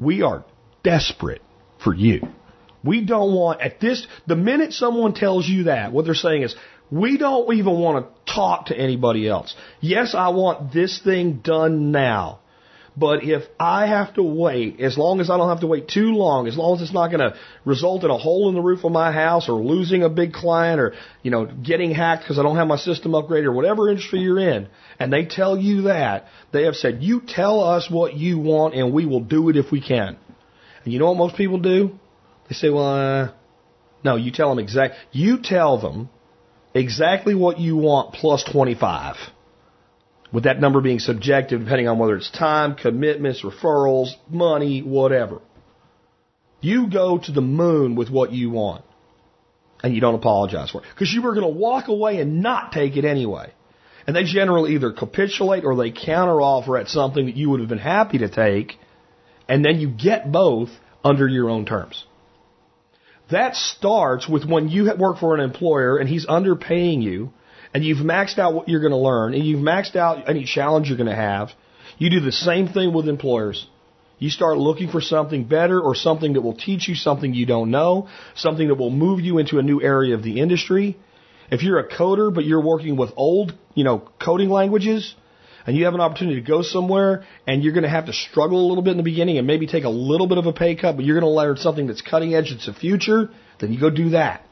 [0.00, 0.44] we are
[0.82, 1.42] desperate
[1.82, 2.22] for you.
[2.82, 6.56] We don't want, at this, the minute someone tells you that, what they're saying is,
[6.90, 9.54] we don't even want to talk to anybody else.
[9.80, 12.40] Yes, I want this thing done now.
[12.94, 16.12] But if I have to wait, as long as I don't have to wait too
[16.12, 17.34] long, as long as it's not going to
[17.64, 20.78] result in a hole in the roof of my house or losing a big client
[20.78, 24.20] or, you know, getting hacked because I don't have my system upgraded or whatever industry
[24.20, 24.68] you're in,
[24.98, 28.92] and they tell you that, they have said, you tell us what you want and
[28.92, 30.18] we will do it if we can.
[30.84, 31.98] And you know what most people do?
[32.48, 33.32] They say, well, uh,
[34.04, 36.10] no, you tell them exact, you tell them
[36.74, 39.16] exactly what you want plus 25
[40.32, 45.40] with that number being subjective depending on whether it's time, commitments, referrals, money, whatever.
[46.60, 48.84] You go to the moon with what you want.
[49.82, 50.86] And you don't apologize for it.
[50.94, 53.52] Because you were going to walk away and not take it anyway.
[54.06, 57.78] And they generally either capitulate or they counteroffer at something that you would have been
[57.78, 58.78] happy to take.
[59.48, 60.70] And then you get both
[61.04, 62.04] under your own terms.
[63.30, 67.32] That starts with when you work for an employer and he's underpaying you
[67.74, 70.88] and you've maxed out what you're going to learn, and you've maxed out any challenge
[70.88, 71.50] you're going to have,
[71.98, 73.66] you do the same thing with employers.
[74.18, 77.70] You start looking for something better or something that will teach you something you don't
[77.70, 80.96] know, something that will move you into a new area of the industry.
[81.50, 85.14] If you're a coder, but you're working with old, you know, coding languages,
[85.66, 88.64] and you have an opportunity to go somewhere and you're going to have to struggle
[88.64, 90.74] a little bit in the beginning and maybe take a little bit of a pay
[90.74, 93.80] cut, but you're going to learn something that's cutting edge, it's the future, then you
[93.80, 94.44] go do that.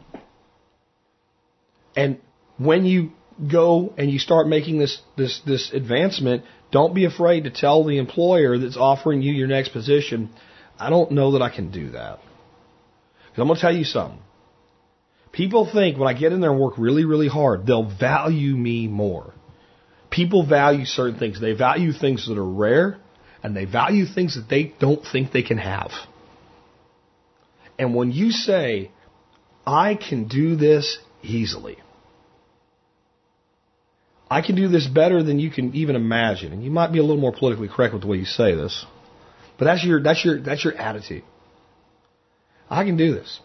[1.97, 2.21] And
[2.61, 3.11] when you
[3.51, 7.97] go and you start making this this this advancement, don't be afraid to tell the
[7.97, 10.29] employer that's offering you your next position,
[10.79, 12.19] I don't know that I can do that.
[12.19, 14.21] Because I'm going to tell you something.
[15.33, 18.89] People think when I get in there and work really, really hard, they'll value me
[18.89, 19.33] more.
[20.11, 21.41] People value certain things.
[21.41, 22.99] They value things that are rare,
[23.43, 25.93] and they value things that they don't think they can have.
[27.79, 28.91] And when you say,
[29.65, 31.79] I can do this easily,
[34.31, 36.53] I can do this better than you can even imagine.
[36.53, 38.87] And you might be a little more politically correct with the way you say this.
[39.59, 41.25] But that's your, that's your, that's your attitude.
[42.71, 43.41] I can do this.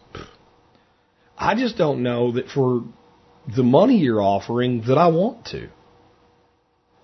[1.38, 2.84] I just don't know that for
[3.54, 5.70] the money you're offering that I want to.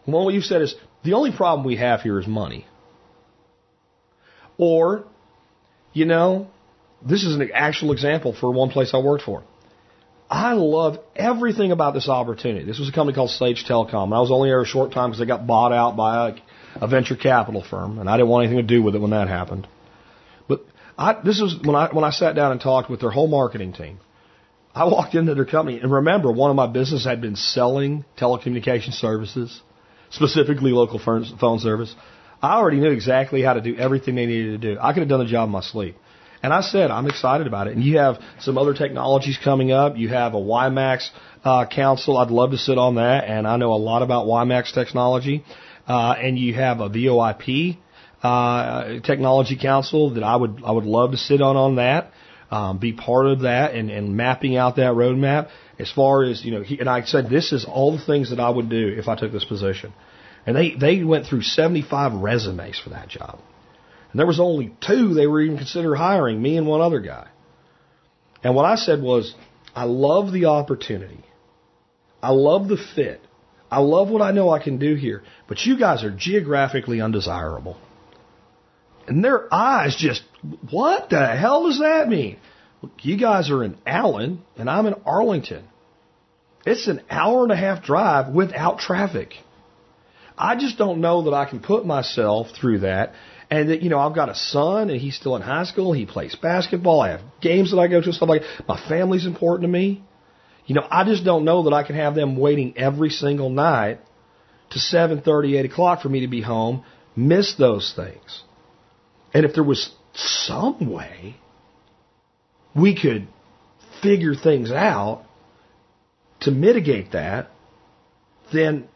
[0.05, 2.67] Well, what you've said is the only problem we have here is money.
[4.57, 5.05] Or,
[5.93, 6.47] you know,
[7.03, 9.43] this is an actual example for one place I worked for.
[10.31, 12.63] I love everything about this opportunity.
[12.63, 14.05] This was a company called Sage Telecom.
[14.05, 16.35] And I was only there a short time because they got bought out by a,
[16.75, 19.27] a venture capital firm, and I didn't want anything to do with it when that
[19.27, 19.67] happened.
[20.47, 20.65] But
[20.97, 23.73] I, this was when I when I sat down and talked with their whole marketing
[23.73, 23.99] team.
[24.73, 28.93] I walked into their company, and remember, one of my business had been selling telecommunication
[28.93, 29.61] services,
[30.11, 31.93] specifically local phone service.
[32.41, 34.79] I already knew exactly how to do everything they needed to do.
[34.79, 35.97] I could have done the job in my sleep.
[36.43, 37.75] And I said, I'm excited about it.
[37.75, 39.97] And you have some other technologies coming up.
[39.97, 41.09] You have a WiMAX
[41.43, 42.17] uh, council.
[42.17, 43.25] I'd love to sit on that.
[43.25, 45.43] And I know a lot about WiMAX technology.
[45.87, 47.77] Uh, and you have a VoIP
[48.23, 52.11] uh, technology council that I would I would love to sit on on that.
[52.51, 56.51] Um, be part of that and, and mapping out that roadmap as far as you
[56.51, 56.61] know.
[56.61, 59.15] He, and I said this is all the things that I would do if I
[59.15, 59.93] took this position.
[60.45, 63.39] And they they went through 75 resumes for that job.
[64.11, 67.27] And there was only two they were even consider hiring, me and one other guy.
[68.43, 69.33] And what I said was,
[69.73, 71.23] I love the opportunity.
[72.21, 73.21] I love the fit.
[73.69, 75.23] I love what I know I can do here.
[75.47, 77.77] But you guys are geographically undesirable.
[79.07, 80.23] And their eyes just,
[80.69, 82.37] what the hell does that mean?
[82.81, 85.67] Look, you guys are in Allen and I'm in Arlington.
[86.65, 89.33] It's an hour and a half drive without traffic.
[90.37, 93.13] I just don't know that I can put myself through that
[93.51, 95.91] and that, you know, I've got a son and he's still in high school.
[95.91, 97.01] He plays basketball.
[97.01, 98.67] I have games that I go to and stuff like that.
[98.67, 100.01] My family's important to me.
[100.65, 103.99] You know, I just don't know that I can have them waiting every single night
[104.69, 108.41] to 7:30, 8 o'clock for me to be home, miss those things.
[109.33, 111.35] And if there was some way
[112.73, 113.27] we could
[114.01, 115.25] figure things out
[116.41, 117.49] to mitigate that,
[118.53, 118.87] then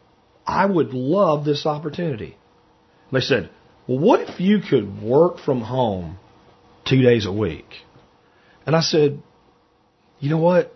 [0.48, 2.38] I would love this opportunity.
[3.10, 3.50] And they said,
[3.88, 6.18] well, what if you could work from home
[6.86, 7.68] two days a week?
[8.66, 9.22] And I said,
[10.20, 10.74] you know what?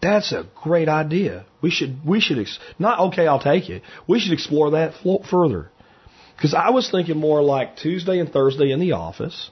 [0.00, 1.46] That's a great idea.
[1.60, 3.82] We should, we should, ex- not okay, I'll take it.
[4.06, 4.94] We should explore that
[5.28, 5.70] further.
[6.36, 9.50] Because I was thinking more like Tuesday and Thursday in the office.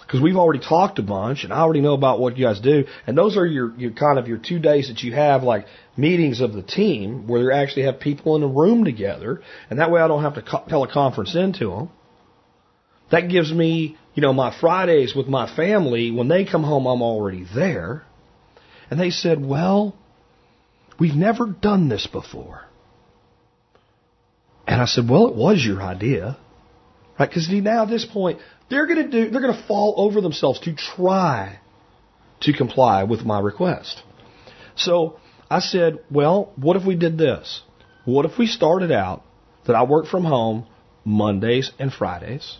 [0.00, 2.84] Because we've already talked a bunch, and I already know about what you guys do.
[3.06, 5.66] And those are your, your kind of your two days that you have like
[5.96, 9.90] meetings of the team where you actually have people in a room together, and that
[9.90, 11.90] way I don't have to co- teleconference into them.
[13.12, 16.10] That gives me, you know, my Fridays with my family.
[16.10, 18.04] When they come home, I'm already there.
[18.90, 19.94] And they said, well,
[20.98, 22.62] we've never done this before.
[24.66, 26.38] And I said, well, it was your idea.
[27.18, 27.28] Right?
[27.28, 28.40] Because now at this point,
[28.70, 31.58] they're going to do, they're going to fall over themselves to try
[32.40, 34.02] to comply with my request.
[34.74, 35.18] So
[35.50, 37.62] I said, well, what if we did this?
[38.06, 39.22] What if we started out
[39.66, 40.66] that I work from home
[41.04, 42.56] Mondays and Fridays?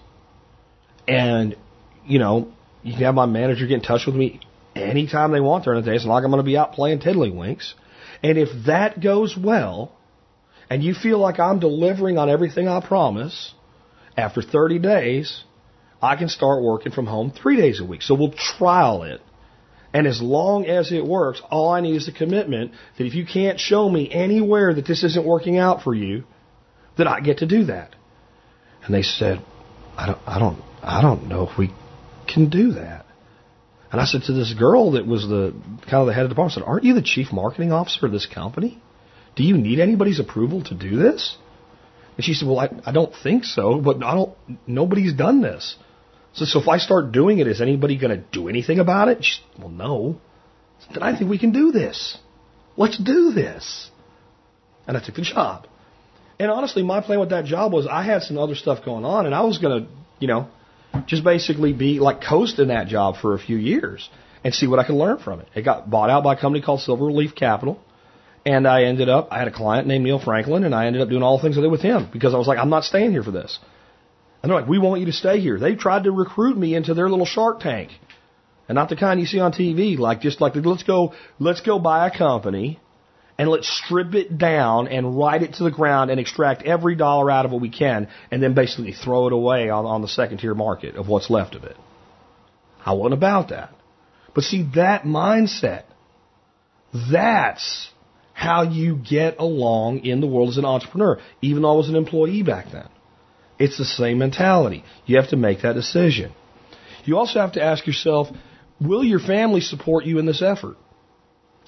[1.06, 1.56] And,
[2.06, 4.40] you know, you can have my manager get in touch with me
[4.74, 5.96] anytime they want during the day.
[5.96, 7.74] It's not like I'm going to be out playing tiddlywinks.
[8.22, 9.92] And if that goes well,
[10.70, 13.52] and you feel like I'm delivering on everything I promise,
[14.16, 15.44] after 30 days,
[16.00, 18.02] I can start working from home three days a week.
[18.02, 19.20] So we'll trial it.
[19.94, 23.26] And as long as it works, all I need is a commitment that if you
[23.26, 26.24] can't show me anywhere that this isn't working out for you,
[26.96, 27.94] that I get to do that.
[28.84, 29.44] And they said,
[29.96, 31.72] I don't, I don't, I don't know if we
[32.26, 33.06] can do that.
[33.90, 35.52] And I said to this girl that was the
[35.82, 38.06] kind of the head of the department, I said, Aren't you the chief marketing officer
[38.06, 38.82] of this company?
[39.36, 41.36] Do you need anybody's approval to do this?
[42.16, 44.34] And she said, Well, I, I don't think so, but I don't
[44.66, 45.76] nobody's done this.
[46.34, 49.24] So, so if I start doing it, is anybody going to do anything about it?
[49.24, 50.20] She said, Well, no.
[50.80, 52.16] Said, then I think we can do this.
[52.76, 53.90] Let's do this.
[54.86, 55.66] And I took the job.
[56.38, 59.26] And honestly, my plan with that job was I had some other stuff going on,
[59.26, 60.48] and I was going to, you know,
[61.06, 64.08] just basically be like coasting that job for a few years
[64.44, 65.48] and see what I could learn from it.
[65.54, 67.80] It got bought out by a company called Silverleaf Capital.
[68.44, 71.08] And I ended up, I had a client named Neil Franklin, and I ended up
[71.08, 73.12] doing all the things I did with him because I was like, I'm not staying
[73.12, 73.60] here for this.
[74.42, 75.58] And they're like, we want you to stay here.
[75.58, 77.92] They tried to recruit me into their little Shark Tank,
[78.68, 79.96] and not the kind you see on TV.
[79.96, 82.80] Like just like let's go, let's go buy a company,
[83.42, 87.28] and let's strip it down and ride it to the ground and extract every dollar
[87.28, 90.38] out of it we can, and then basically throw it away on, on the second
[90.38, 91.76] tier market of what's left of it.
[92.86, 93.74] I wasn't about that.
[94.32, 95.82] But see, that mindset,
[97.10, 97.90] that's
[98.32, 101.96] how you get along in the world as an entrepreneur, even though I was an
[101.96, 102.88] employee back then.
[103.58, 104.84] It's the same mentality.
[105.04, 106.32] You have to make that decision.
[107.04, 108.28] You also have to ask yourself,
[108.80, 110.76] will your family support you in this effort?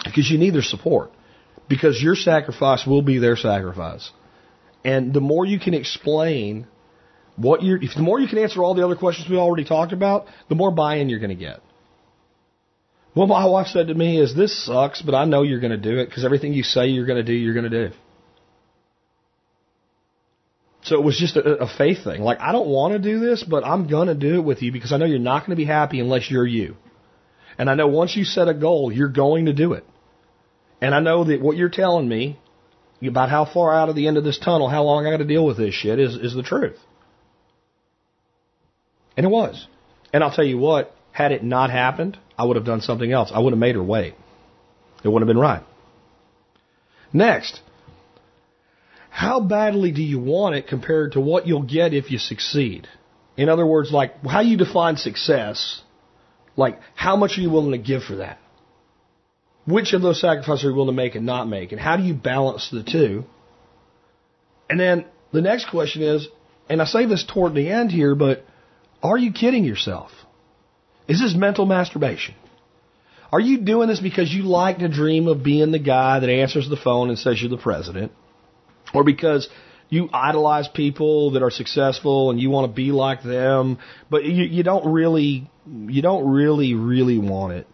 [0.05, 1.11] Because you need their support.
[1.69, 4.11] Because your sacrifice will be their sacrifice.
[4.85, 6.67] And the more you can explain
[7.37, 9.93] what you're, if the more you can answer all the other questions we already talked
[9.93, 11.61] about, the more buy-in you're going to get.
[13.15, 15.77] What my wife said to me is, this sucks, but I know you're going to
[15.79, 17.95] do it because everything you say you're going to do, you're going to do.
[20.83, 22.21] So it was just a, a faith thing.
[22.21, 24.71] Like, I don't want to do this, but I'm going to do it with you
[24.71, 26.77] because I know you're not going to be happy unless you're you.
[27.57, 29.87] And I know once you set a goal, you're going to do it.
[30.85, 32.39] And I know that what you're telling me
[33.03, 35.25] about how far out of the end of this tunnel, how long I got to
[35.25, 36.77] deal with this shit is, is the truth.
[39.17, 39.67] And it was.
[40.13, 43.33] And I'll tell you what, had it not happened, I would have done something else.
[43.35, 44.15] I would have made her wait.
[45.03, 45.63] It wouldn't have been right.
[47.15, 47.63] Next,
[49.09, 52.89] how badly do you want it compared to what you'll get if you succeed?
[53.39, 55.81] In other words, like how you define success,
[56.59, 58.39] like how much are you willing to give for that?
[59.67, 61.73] Which of those sacrifices are you willing to make and not make?
[61.73, 63.25] And how do you balance the two?
[64.69, 66.29] And then the next question is,
[66.69, 68.45] and I say this toward the end here, but
[69.03, 70.11] are you kidding yourself?
[71.09, 72.35] Is this mental masturbation?
[73.33, 76.69] Are you doing this because you like to dream of being the guy that answers
[76.69, 78.13] the phone and says you're the president?
[78.95, 79.49] Or because
[79.89, 83.79] you idolize people that are successful and you want to be like them,
[84.11, 87.67] but you, you don't really, you don't really, really want it.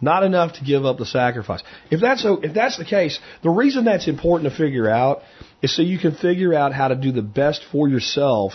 [0.00, 1.62] Not enough to give up the sacrifice.
[1.90, 5.22] If that's so, if that's the case, the reason that's important to figure out
[5.60, 8.52] is so you can figure out how to do the best for yourself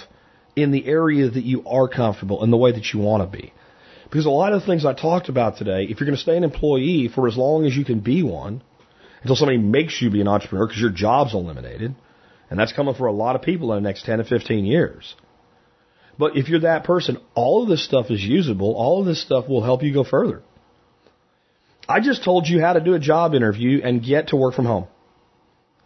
[0.55, 3.51] in the area that you are comfortable in the way that you want to be.
[4.05, 6.37] Because a lot of the things I talked about today, if you're going to stay
[6.37, 8.61] an employee for as long as you can be one,
[9.21, 11.95] until somebody makes you be an entrepreneur because your job's eliminated,
[12.49, 15.15] and that's coming for a lot of people in the next 10 to 15 years.
[16.19, 18.75] But if you're that person, all of this stuff is usable.
[18.75, 20.43] All of this stuff will help you go further.
[21.87, 24.65] I just told you how to do a job interview and get to work from
[24.65, 24.87] home.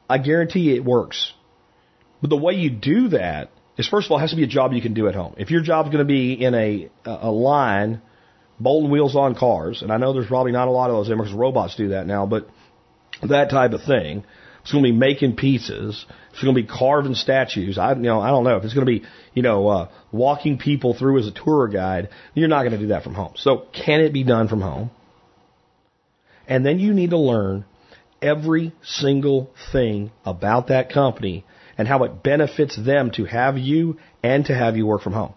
[0.10, 1.34] I guarantee it works.
[2.22, 4.48] But the way you do that is first of all, it has to be a
[4.48, 5.36] job you can do at home.
[5.38, 8.02] If your job's going to be in a, a line,
[8.60, 11.26] bolting wheels on cars, and I know there's probably not a lot of those anymore
[11.26, 12.48] because robots do that now, but
[13.22, 14.24] that type of thing.
[14.62, 16.04] It's going to be making pizzas.
[16.32, 17.78] It's going to be carving statues.
[17.78, 20.58] I, you know, I don't know if it's going to be, you know, uh, walking
[20.58, 22.10] people through as a tour guide.
[22.34, 23.34] You're not going to do that from home.
[23.38, 24.92] So can it be done from home?
[26.48, 27.66] And then you need to learn
[28.22, 31.46] every single thing about that company
[31.78, 35.34] and how it benefits them to have you and to have you work from home.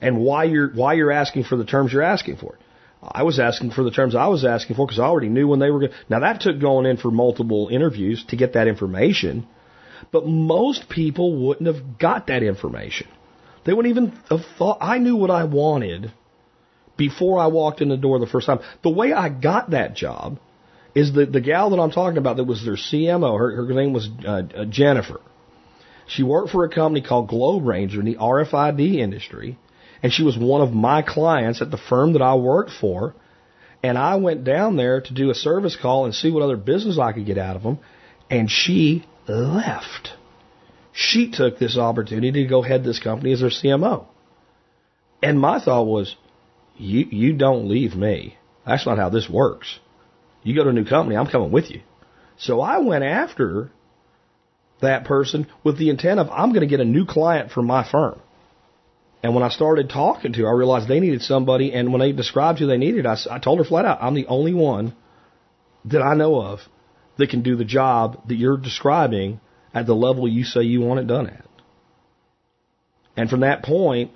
[0.00, 2.58] And why you're, why you're asking for the terms you're asking for.
[3.02, 5.58] I was asking for the terms I was asking for because I already knew when
[5.58, 5.92] they were going.
[6.08, 9.46] Now that took going in for multiple interviews to get that information,
[10.10, 13.08] but most people wouldn't have got that information.
[13.64, 14.78] They wouldn't even have thought.
[14.80, 16.12] I knew what I wanted
[16.96, 18.60] before I walked in the door the first time.
[18.82, 20.38] The way I got that job
[20.94, 23.38] is the the gal that I'm talking about that was their CMO.
[23.38, 25.20] Her her name was uh, uh, Jennifer.
[26.06, 29.58] She worked for a company called Globe Ranger in the RFID industry,
[30.02, 33.14] and she was one of my clients at the firm that I worked for.
[33.82, 36.98] And I went down there to do a service call and see what other business
[36.98, 37.78] I could get out of them,
[38.30, 40.10] and she left.
[40.92, 44.06] She took this opportunity to go head this company as their CMO.
[45.22, 46.16] And my thought was,
[46.76, 48.36] you you don't leave me.
[48.66, 49.78] That's not how this works.
[50.42, 51.80] You go to a new company, I'm coming with you.
[52.36, 53.70] So I went after
[54.80, 57.88] that person with the intent of I'm going to get a new client for my
[57.88, 58.20] firm.
[59.22, 61.72] And when I started talking to her, I realized they needed somebody.
[61.72, 64.26] And when they described who they needed, I, I told her flat out, I'm the
[64.26, 64.94] only one
[65.86, 66.60] that I know of
[67.16, 69.40] that can do the job that you're describing
[69.72, 71.46] at the level you say you want it done at.
[73.16, 74.10] And from that point,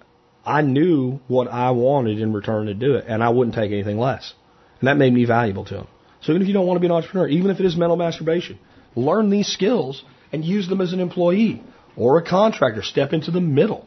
[0.48, 3.98] I knew what I wanted in return to do it, and I wouldn't take anything
[3.98, 4.32] less.
[4.80, 5.88] And that made me valuable to them.
[6.22, 7.96] So even if you don't want to be an entrepreneur, even if it is mental
[7.96, 8.58] masturbation,
[8.96, 11.62] learn these skills and use them as an employee
[11.96, 12.82] or a contractor.
[12.82, 13.86] Step into the middle.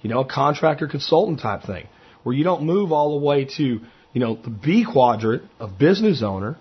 [0.00, 1.88] You know, a contractor consultant type thing
[2.22, 6.22] where you don't move all the way to, you know, the B quadrant of business
[6.22, 6.56] owner,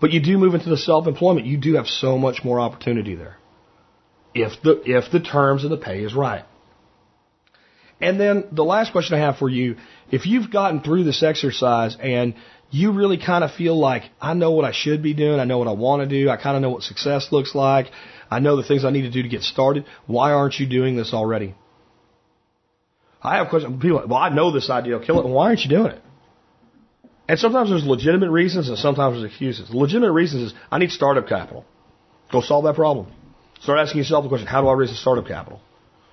[0.00, 1.46] but you do move into the self-employment.
[1.46, 3.36] You do have so much more opportunity there.
[4.34, 6.44] If the, if the terms and the pay is right.
[8.02, 9.76] And then the last question I have for you,
[10.10, 12.34] if you've gotten through this exercise and
[12.70, 15.58] you really kind of feel like I know what I should be doing, I know
[15.58, 17.92] what I want to do, I kind of know what success looks like,
[18.28, 19.84] I know the things I need to do to get started.
[20.06, 21.54] Why aren't you doing this already?
[23.22, 23.80] I have questions.
[23.80, 25.28] People, like, well, I know this idea will kill it.
[25.28, 26.02] Why aren't you doing it?
[27.28, 29.68] And sometimes there's legitimate reasons, and sometimes there's excuses.
[29.68, 31.64] The legitimate reasons is I need startup capital.
[32.32, 33.12] Go solve that problem.
[33.60, 35.60] Start asking yourself the question: How do I raise the startup capital?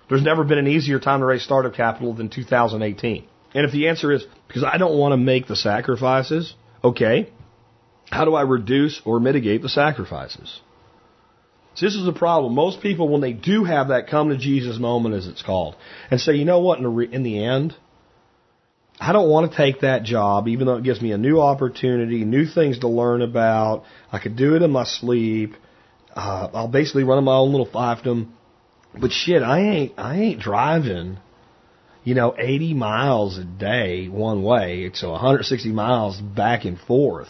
[0.09, 3.27] There's never been an easier time to raise startup capital than 2018.
[3.53, 6.53] And if the answer is because I don't want to make the sacrifices,
[6.83, 7.29] okay,
[8.11, 10.61] How do I reduce or mitigate the sacrifices?
[11.75, 12.55] So this is the problem.
[12.55, 15.75] Most people, when they do have that come to Jesus moment, as it's called,
[16.09, 17.75] and say, you know what, in the, re- in the end,
[18.99, 22.25] I don't want to take that job, even though it gives me a new opportunity,
[22.25, 23.83] new things to learn about.
[24.11, 25.53] I could do it in my sleep.
[26.13, 28.31] Uh, I'll basically run my own little fiefdom.
[28.97, 31.17] But shit, I ain't, I ain't driving,
[32.03, 34.89] you know, 80 miles a day one way.
[34.93, 37.29] So 160 miles back and forth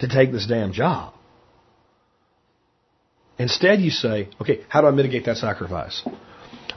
[0.00, 1.14] to take this damn job.
[3.38, 6.06] Instead, you say, okay, how do I mitigate that sacrifice?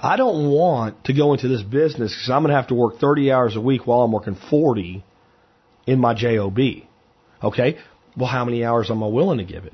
[0.01, 2.99] I don't want to go into this business because I'm going to have to work
[2.99, 5.03] 30 hours a week while I'm working 40
[5.86, 6.57] in my job.
[7.43, 7.78] Okay,
[8.15, 9.74] well, how many hours am I willing to give it?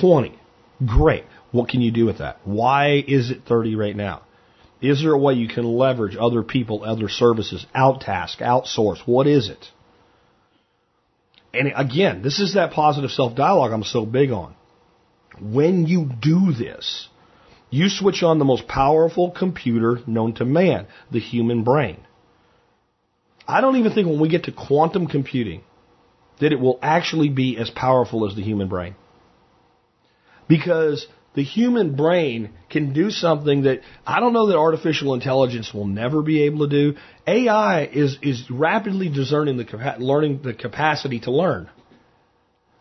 [0.00, 0.38] 20.
[0.84, 1.24] Great.
[1.54, 2.38] What can you do with that?
[2.42, 4.22] Why is it 30 right now?
[4.82, 8.98] Is there a way you can leverage other people, other services, outtask, outsource?
[9.06, 9.64] What is it?
[11.52, 14.56] And again, this is that positive self dialogue I'm so big on.
[15.40, 17.08] When you do this,
[17.70, 21.98] you switch on the most powerful computer known to man, the human brain.
[23.46, 25.62] I don't even think when we get to quantum computing
[26.40, 28.96] that it will actually be as powerful as the human brain.
[30.48, 35.86] Because the human brain can do something that I don't know that artificial intelligence will
[35.86, 36.98] never be able to do.
[37.26, 41.68] AI is, is rapidly discerning the, learning the capacity to learn,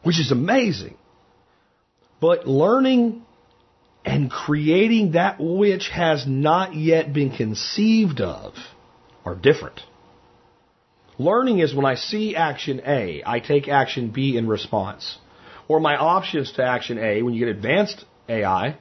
[0.03, 0.97] which is amazing.
[2.21, 3.23] But learning
[4.05, 8.53] and creating that which has not yet been conceived of
[9.25, 9.81] are different.
[11.17, 15.17] Learning is when I see action A, I take action B in response.
[15.67, 18.77] Or my options to action A, when you get advanced AI,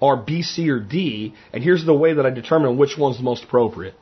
[0.00, 3.22] are B, C, or D, and here's the way that I determine which one's the
[3.22, 3.94] most appropriate.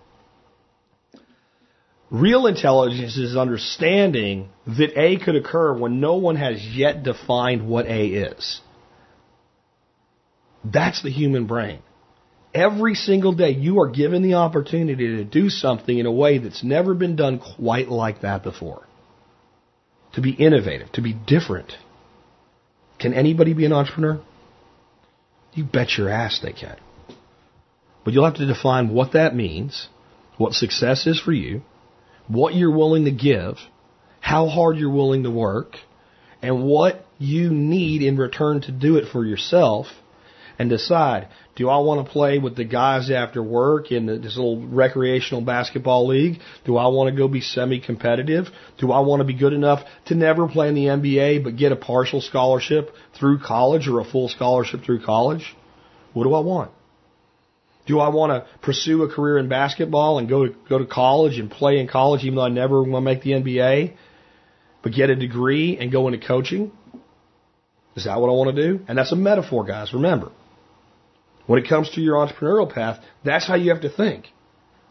[2.10, 7.86] Real intelligence is understanding that A could occur when no one has yet defined what
[7.86, 8.60] A is.
[10.62, 11.80] That's the human brain.
[12.54, 16.62] Every single day you are given the opportunity to do something in a way that's
[16.62, 18.86] never been done quite like that before.
[20.14, 21.72] To be innovative, to be different.
[22.98, 24.20] Can anybody be an entrepreneur?
[25.54, 26.76] You bet your ass they can.
[28.04, 29.88] But you'll have to define what that means,
[30.36, 31.62] what success is for you,
[32.26, 33.58] what you're willing to give,
[34.20, 35.76] how hard you're willing to work,
[36.40, 39.86] and what you need in return to do it for yourself
[40.58, 44.66] and decide do I want to play with the guys after work in this little
[44.66, 46.40] recreational basketball league?
[46.64, 48.46] Do I want to go be semi competitive?
[48.78, 51.70] Do I want to be good enough to never play in the NBA but get
[51.70, 55.54] a partial scholarship through college or a full scholarship through college?
[56.14, 56.70] What do I want?
[57.84, 61.38] Do I want to pursue a career in basketball and go to, go to college
[61.38, 63.94] and play in college even though I never want to make the NBA,
[64.82, 66.72] but get a degree and go into coaching?
[67.94, 68.84] Is that what I want to do?
[68.88, 69.92] And that's a metaphor, guys.
[69.92, 70.30] Remember.
[71.46, 74.26] When it comes to your entrepreneurial path, that's how you have to think.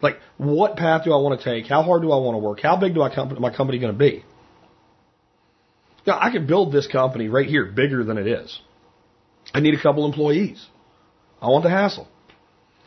[0.02, 1.68] Like, what path do I want to take?
[1.68, 2.60] How hard do I want to work?
[2.62, 4.26] How big do I my company going to be?
[6.06, 8.60] Now, I can build this company right here bigger than it is.
[9.54, 10.66] I need a couple employees.
[11.42, 12.08] I want the hassle.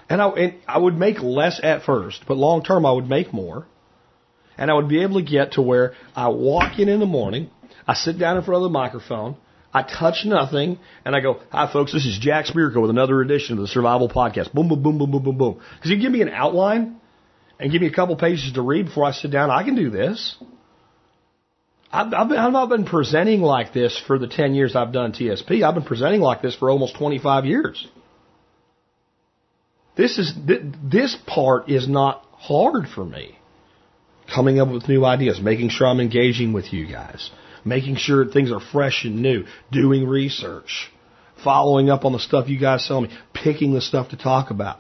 [0.09, 3.33] And I, and I would make less at first, but long term I would make
[3.33, 3.67] more.
[4.59, 7.51] And I would be able to get to where I walk in in the morning,
[7.87, 9.37] I sit down in front of the microphone,
[9.75, 11.93] I touch nothing, and I go, "Hi, folks.
[11.93, 15.11] This is Jack Spirko with another edition of the Survival Podcast." Boom, boom, boom, boom,
[15.11, 15.61] boom, boom, boom.
[15.75, 16.97] Because you give me an outline
[17.59, 19.91] and give me a couple pages to read before I sit down, I can do
[19.91, 20.37] this.
[21.93, 25.13] I've, I've, been, I've not been presenting like this for the 10 years I've done
[25.13, 25.63] TSP.
[25.63, 27.87] I've been presenting like this for almost 25 years.
[29.97, 30.33] This is
[30.83, 33.39] this part is not hard for me.
[34.33, 37.31] Coming up with new ideas, making sure I'm engaging with you guys
[37.65, 40.91] making sure things are fresh and new, doing research,
[41.43, 44.79] following up on the stuff you guys tell me, picking the stuff to talk about,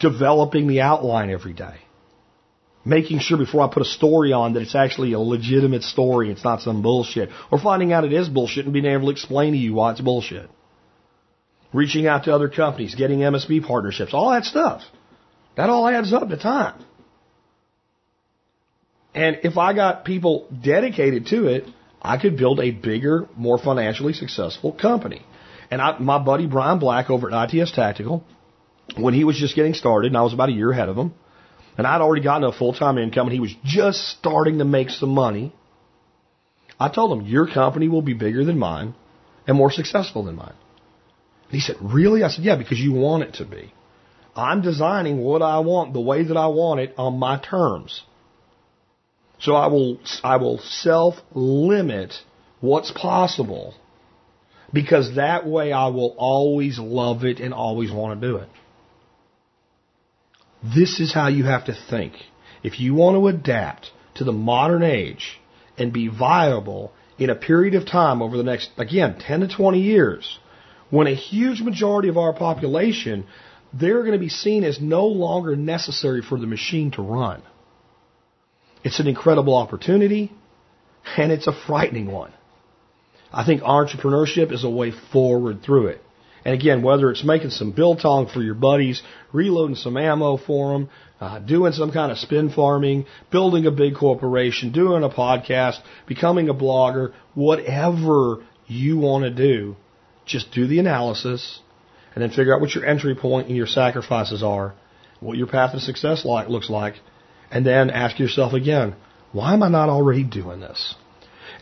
[0.00, 1.76] developing the outline every day,
[2.84, 6.44] making sure before I put a story on that it's actually a legitimate story, it's
[6.44, 9.58] not some bullshit, or finding out it is bullshit and being able to explain to
[9.58, 10.48] you why it's bullshit.
[11.72, 14.82] Reaching out to other companies, getting MSB partnerships, all that stuff.
[15.56, 16.84] That all adds up to time.
[19.14, 21.64] And if I got people dedicated to it,
[22.02, 25.24] I could build a bigger, more financially successful company.
[25.70, 28.24] And I, my buddy Bryan Black over at ITS Tactical,
[28.96, 31.14] when he was just getting started, and I was about a year ahead of him,
[31.78, 34.90] and I'd already gotten a full time income, and he was just starting to make
[34.90, 35.54] some money.
[36.78, 38.94] I told him, Your company will be bigger than mine
[39.46, 40.54] and more successful than mine.
[41.44, 42.24] And he said, Really?
[42.24, 43.72] I said, Yeah, because you want it to be.
[44.34, 48.02] I'm designing what I want the way that I want it on my terms.
[49.42, 52.14] So I will, I will self limit
[52.60, 53.74] what's possible
[54.72, 58.48] because that way I will always love it and always want to do it.
[60.62, 62.14] This is how you have to think.
[62.62, 65.40] If you want to adapt to the modern age
[65.76, 69.80] and be viable in a period of time over the next, again, 10 to 20
[69.80, 70.38] years,
[70.90, 73.26] when a huge majority of our population,
[73.72, 77.42] they're going to be seen as no longer necessary for the machine to run.
[78.84, 80.32] It's an incredible opportunity
[81.16, 82.32] and it's a frightening one.
[83.32, 86.02] I think entrepreneurship is a way forward through it.
[86.44, 89.00] And again, whether it's making some biltong for your buddies,
[89.32, 90.90] reloading some ammo for them,
[91.20, 96.48] uh, doing some kind of spin farming, building a big corporation, doing a podcast, becoming
[96.48, 99.76] a blogger, whatever you want to do,
[100.26, 101.60] just do the analysis
[102.14, 104.74] and then figure out what your entry point and your sacrifices are,
[105.20, 106.94] what your path to success like, looks like,
[107.52, 108.96] and then ask yourself again,
[109.30, 110.94] why am I not already doing this?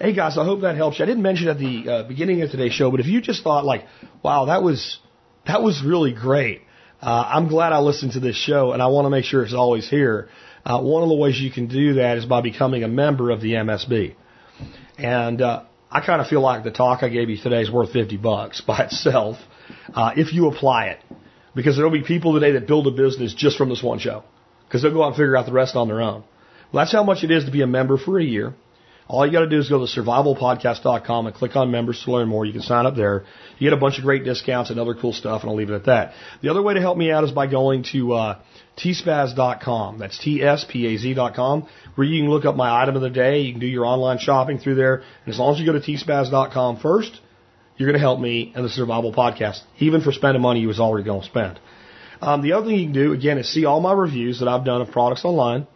[0.01, 1.05] Hey guys, I hope that helps you.
[1.05, 3.65] I didn't mention at the uh, beginning of today's show, but if you just thought
[3.67, 3.85] like,
[4.23, 4.99] wow, that was
[5.47, 6.63] that was really great.
[7.03, 9.55] Uh, I'm glad I listened to this show, and I want to make sure it's
[9.55, 10.29] always here.
[10.65, 13.41] Uh, one of the ways you can do that is by becoming a member of
[13.41, 14.15] the MSB.
[14.99, 17.93] And uh, I kind of feel like the talk I gave you today is worth
[17.93, 19.39] 50 bucks by itself
[19.95, 21.01] uh, if you apply it.
[21.55, 24.23] Because there'll be people today that build a business just from this one show.
[24.71, 26.23] Because they'll go out and figure out the rest on their own.
[26.73, 28.55] Well, that's how much it is to be a member for a year.
[29.09, 32.29] All you got to do is go to survivalpodcast.com and click on members to learn
[32.29, 32.47] more.
[32.47, 33.25] You can sign up there.
[33.59, 35.75] You get a bunch of great discounts and other cool stuff, and I'll leave it
[35.75, 36.13] at that.
[36.43, 38.39] The other way to help me out is by going to uh,
[38.79, 39.99] tspaz.com.
[39.99, 43.41] That's T-S-P-A-Z.com, where you can look up my item of the day.
[43.41, 45.03] You can do your online shopping through there.
[45.25, 47.19] And as long as you go to tspaz.com first,
[47.77, 50.79] you're going to help me and the Survival Podcast, even for spending money you was
[50.79, 51.59] already going to spend.
[52.21, 54.65] Um, the other thing you can do, again, is see all my reviews that I've
[54.65, 55.67] done of products online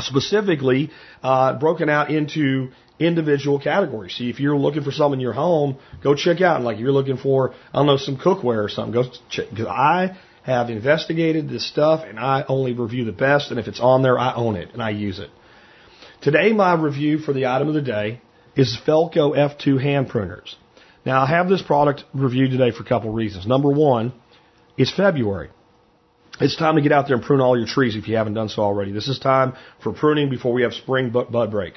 [0.00, 0.90] specifically
[1.22, 4.14] uh, broken out into individual categories.
[4.14, 6.62] See, if you're looking for something in your home, go check out.
[6.62, 9.50] Like if you're looking for, I don't know, some cookware or something, go check.
[9.50, 13.50] Because I have investigated this stuff and I only review the best.
[13.50, 15.30] And if it's on there, I own it and I use it.
[16.22, 18.20] Today, my review for the item of the day
[18.56, 20.54] is Felco F2 hand pruners.
[21.04, 23.46] Now, I have this product reviewed today for a couple of reasons.
[23.46, 24.12] Number one,
[24.78, 25.50] it's February.
[26.40, 28.48] It's time to get out there and prune all your trees if you haven't done
[28.48, 28.90] so already.
[28.90, 31.74] This is time for pruning before we have spring bud break.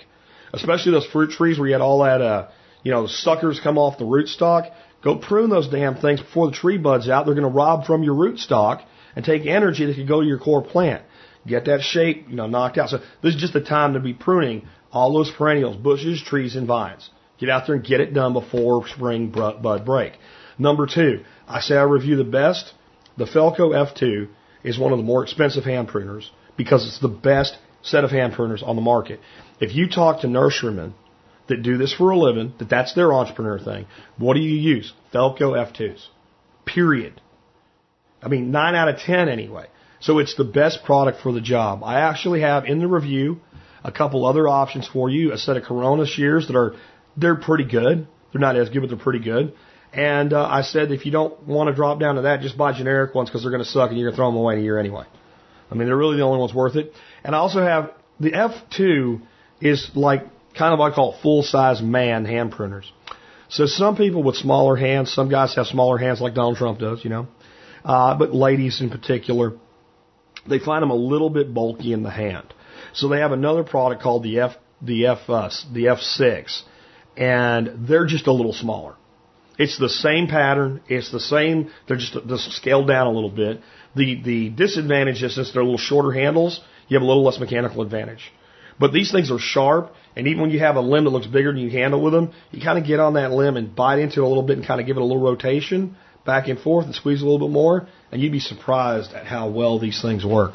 [0.51, 2.47] Especially those fruit trees where you had all that, uh,
[2.81, 4.71] you know, the suckers come off the rootstock.
[5.03, 7.25] Go prune those damn things before the tree buds out.
[7.25, 8.83] They're going to rob from your rootstock
[9.15, 11.03] and take energy that could go to your core plant.
[11.45, 12.89] Get that shape, you know, knocked out.
[12.89, 16.65] So this is just the time to be pruning all those perennials, bushes, trees, and
[16.65, 17.09] vines.
[17.39, 20.13] Get out there and get it done before spring bud break.
[20.57, 22.73] Number two, I say I review the best.
[23.17, 24.29] The Felco F2
[24.63, 28.33] is one of the more expensive hand pruners because it's the best set of hand
[28.33, 29.19] pruners on the market.
[29.59, 30.93] If you talk to nurserymen
[31.47, 33.85] that do this for a living, that that's their entrepreneur thing,
[34.17, 34.93] what do you use?
[35.13, 36.07] Felco F2s.
[36.65, 37.21] Period.
[38.21, 39.67] I mean, 9 out of 10 anyway.
[39.99, 41.83] So it's the best product for the job.
[41.83, 43.39] I actually have in the review
[43.83, 46.75] a couple other options for you, a set of Corona shears that are,
[47.15, 48.07] they're pretty good.
[48.31, 49.53] They're not as good, but they're pretty good.
[49.97, 52.71] And uh, I said, if you don't want to drop down to that, just buy
[52.71, 54.59] generic ones because they're going to suck and you're going to throw them away in
[54.59, 55.05] a year anyway.
[55.71, 56.93] I mean, they're really the only ones worth it.
[57.23, 59.21] And I also have the F2
[59.59, 60.21] is like
[60.55, 62.85] kind of what I call full size man hand pruners.
[63.49, 67.03] So some people with smaller hands, some guys have smaller hands like Donald Trump does,
[67.03, 67.27] you know,
[67.83, 69.53] uh, but ladies in particular,
[70.47, 72.53] they find them a little bit bulky in the hand.
[72.93, 76.61] So they have another product called the F, the F, uh, the F6,
[77.15, 78.95] and they're just a little smaller.
[79.57, 80.81] It's the same pattern.
[80.87, 81.71] It's the same.
[81.87, 82.15] They're just,
[82.51, 83.61] scaled down a little bit.
[83.95, 87.39] The the disadvantage is since they're a little shorter handles, you have a little less
[87.39, 88.31] mechanical advantage.
[88.79, 91.51] But these things are sharp, and even when you have a limb that looks bigger
[91.51, 94.21] than you handle with them, you kind of get on that limb and bite into
[94.21, 95.95] it a little bit and kind of give it a little rotation
[96.27, 99.49] back and forth and squeeze a little bit more, and you'd be surprised at how
[99.49, 100.53] well these things work.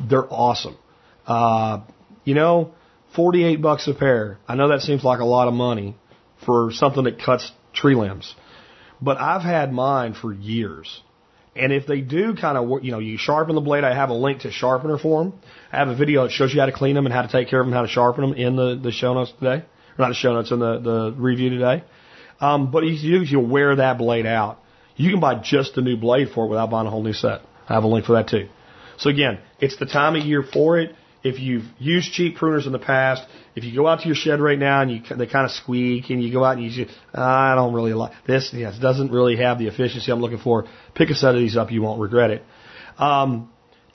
[0.00, 0.76] They're awesome.
[1.24, 1.82] Uh,
[2.24, 2.72] you know,
[3.14, 4.38] 48 bucks a pair.
[4.48, 5.96] I know that seems like a lot of money
[6.44, 8.34] for something that cuts tree limbs.
[9.00, 11.02] But I've had mine for years.
[11.54, 14.08] And if they do kind of, work you know, you sharpen the blade, I have
[14.08, 15.34] a link to sharpener for them.
[15.70, 17.48] I have a video that shows you how to clean them and how to take
[17.48, 19.64] care of them, how to sharpen them in the, the show notes today.
[19.64, 21.84] Or not the show notes, in the, the review today.
[22.40, 24.60] Um, but you, you wear that blade out,
[24.96, 27.42] you can buy just a new blade for it without buying a whole new set.
[27.68, 28.48] I have a link for that too.
[28.96, 30.94] So again, it's the time of year for it
[31.24, 33.22] if you've used cheap pruners in the past,
[33.54, 36.10] if you go out to your shed right now and you they kind of squeak
[36.10, 39.36] and you go out and you say, I don't really like this, yes, doesn't really
[39.36, 40.66] have the efficiency I'm looking for.
[40.94, 42.42] Pick a set of these up, you won't regret it.
[42.98, 43.50] Um,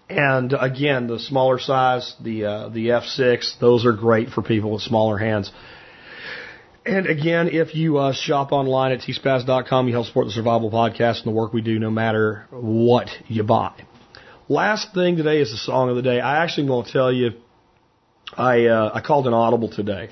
[0.10, 4.82] and again, the smaller size, the uh, the F6, those are great for people with
[4.82, 5.52] smaller hands.
[6.86, 11.18] And again, if you uh, shop online at tspaz.com, you help support the Survival Podcast
[11.18, 13.74] and the work we do no matter what you buy.
[14.50, 16.22] Last thing today is the song of the day.
[16.22, 17.32] I actually going to tell you,
[18.38, 20.08] I uh, I called an audible today.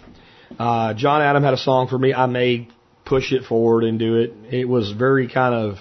[0.59, 2.13] Uh, John Adam had a song for me.
[2.13, 2.67] I may
[3.05, 4.33] push it forward and do it.
[4.51, 5.77] It was very kind of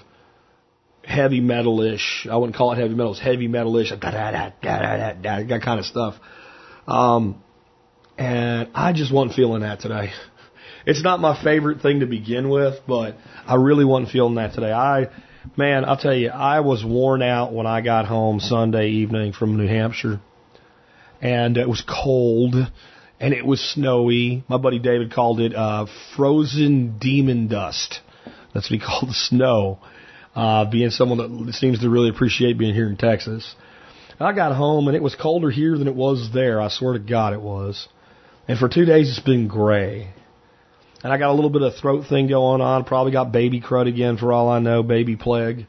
[1.02, 2.28] heavy metal-ish.
[2.30, 3.10] I wouldn't call it heavy metal.
[3.10, 3.90] It's heavy metal-ish.
[3.90, 6.14] Da da da da da da that kind of stuff.
[6.86, 7.42] Um,
[8.16, 10.12] and I just wasn't feeling that today.
[10.86, 13.16] It's not my favorite thing to begin with, but
[13.48, 14.70] I really wasn't feeling that today.
[14.70, 15.08] I,
[15.56, 19.56] man, I'll tell you, I was worn out when I got home Sunday evening from
[19.56, 20.20] New Hampshire,
[21.20, 22.54] and it was cold
[23.20, 24.44] and it was snowy.
[24.48, 28.00] My buddy David called it uh, frozen demon dust.
[28.52, 29.78] That's what he called the snow.
[30.34, 33.54] Uh, being someone that seems to really appreciate being here in Texas.
[34.18, 36.60] I got home and it was colder here than it was there.
[36.60, 37.88] I swear to God it was.
[38.48, 40.12] And for two days it's been gray.
[41.04, 42.84] And I got a little bit of throat thing going on.
[42.84, 45.66] Probably got baby crud again for all I know, baby plague.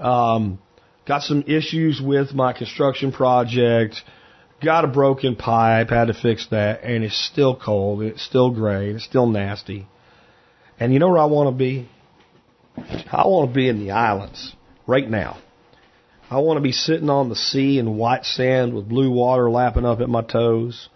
[0.00, 0.58] Um,
[1.06, 4.02] got some issues with my construction project.
[4.60, 8.90] Got a broken pipe, had to fix that, and it's still cold, it's still gray,
[8.90, 9.86] it's still nasty.
[10.80, 11.88] And you know where I want to be?
[12.76, 14.56] I want to be in the islands
[14.88, 15.38] right now.
[16.28, 19.86] I want to be sitting on the sea in white sand with blue water lapping
[19.86, 20.88] up at my toes.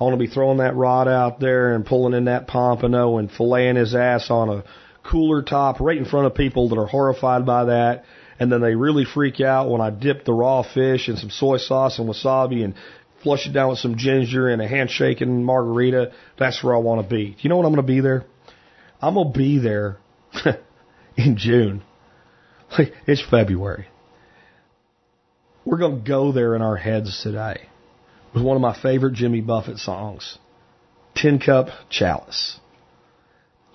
[0.00, 3.30] I want to be throwing that rod out there and pulling in that pompano and
[3.30, 4.64] filleting his ass on a
[5.04, 8.04] cooler top right in front of people that are horrified by that.
[8.40, 11.58] And then they really freak out when I dip the raw fish in some soy
[11.58, 12.74] sauce and wasabi and
[13.22, 16.12] flush it down with some ginger and a handshake and margarita.
[16.38, 17.30] That's where I want to be.
[17.30, 18.24] Do you know what I'm going to be there?
[19.00, 19.98] I'm going to be there
[21.16, 21.82] in June.
[23.06, 23.86] It's February.
[25.64, 27.68] We're going to go there in our heads today
[28.34, 30.38] with one of my favorite Jimmy Buffett songs,
[31.14, 32.58] Tin Cup Chalice.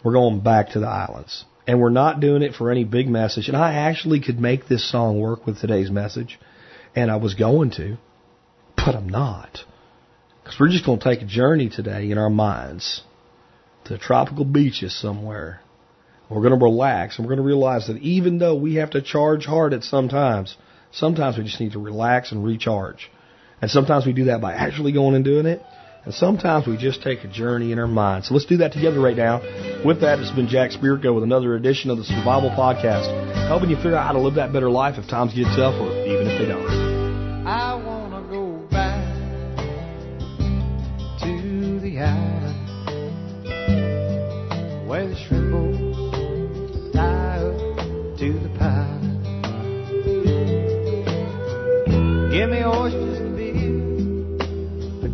[0.04, 1.46] We're going back to the islands.
[1.68, 3.50] And we're not doing it for any big message.
[3.50, 6.40] And I actually could make this song work with today's message.
[6.96, 7.98] And I was going to,
[8.78, 9.60] but I'm not.
[10.42, 13.02] Because we're just going to take a journey today in our minds
[13.86, 15.60] to tropical beaches somewhere.
[16.30, 19.02] We're going to relax and we're going to realize that even though we have to
[19.02, 20.56] charge hard at some times,
[20.92, 23.10] sometimes we just need to relax and recharge.
[23.62, 25.62] And sometimes we do that by actually going and doing it.
[26.06, 28.24] And sometimes we just take a journey in our mind.
[28.24, 29.42] So let's do that together right now.
[29.84, 33.12] With that, it's been Jack Spirko with another edition of the Survival Podcast,
[33.48, 35.92] helping you figure out how to live that better life if times get tough or
[36.06, 36.87] even if they don't.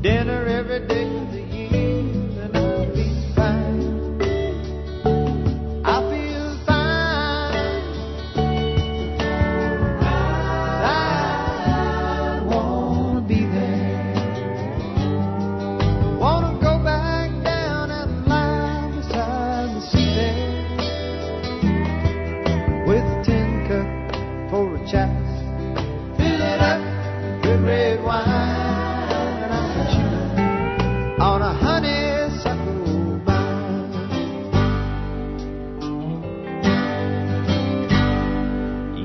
[0.03, 0.52] Dinner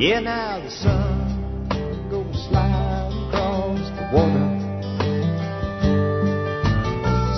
[0.01, 4.49] Yeah, now the sun goes sliding across the water.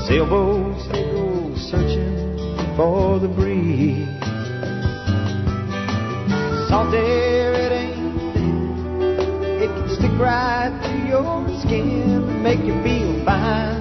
[0.07, 2.37] Sailboats they go searching
[2.77, 4.07] for the breeze.
[6.69, 9.43] Salt air it ain't thin.
[9.63, 13.80] It can stick right to your skin and make you feel fine.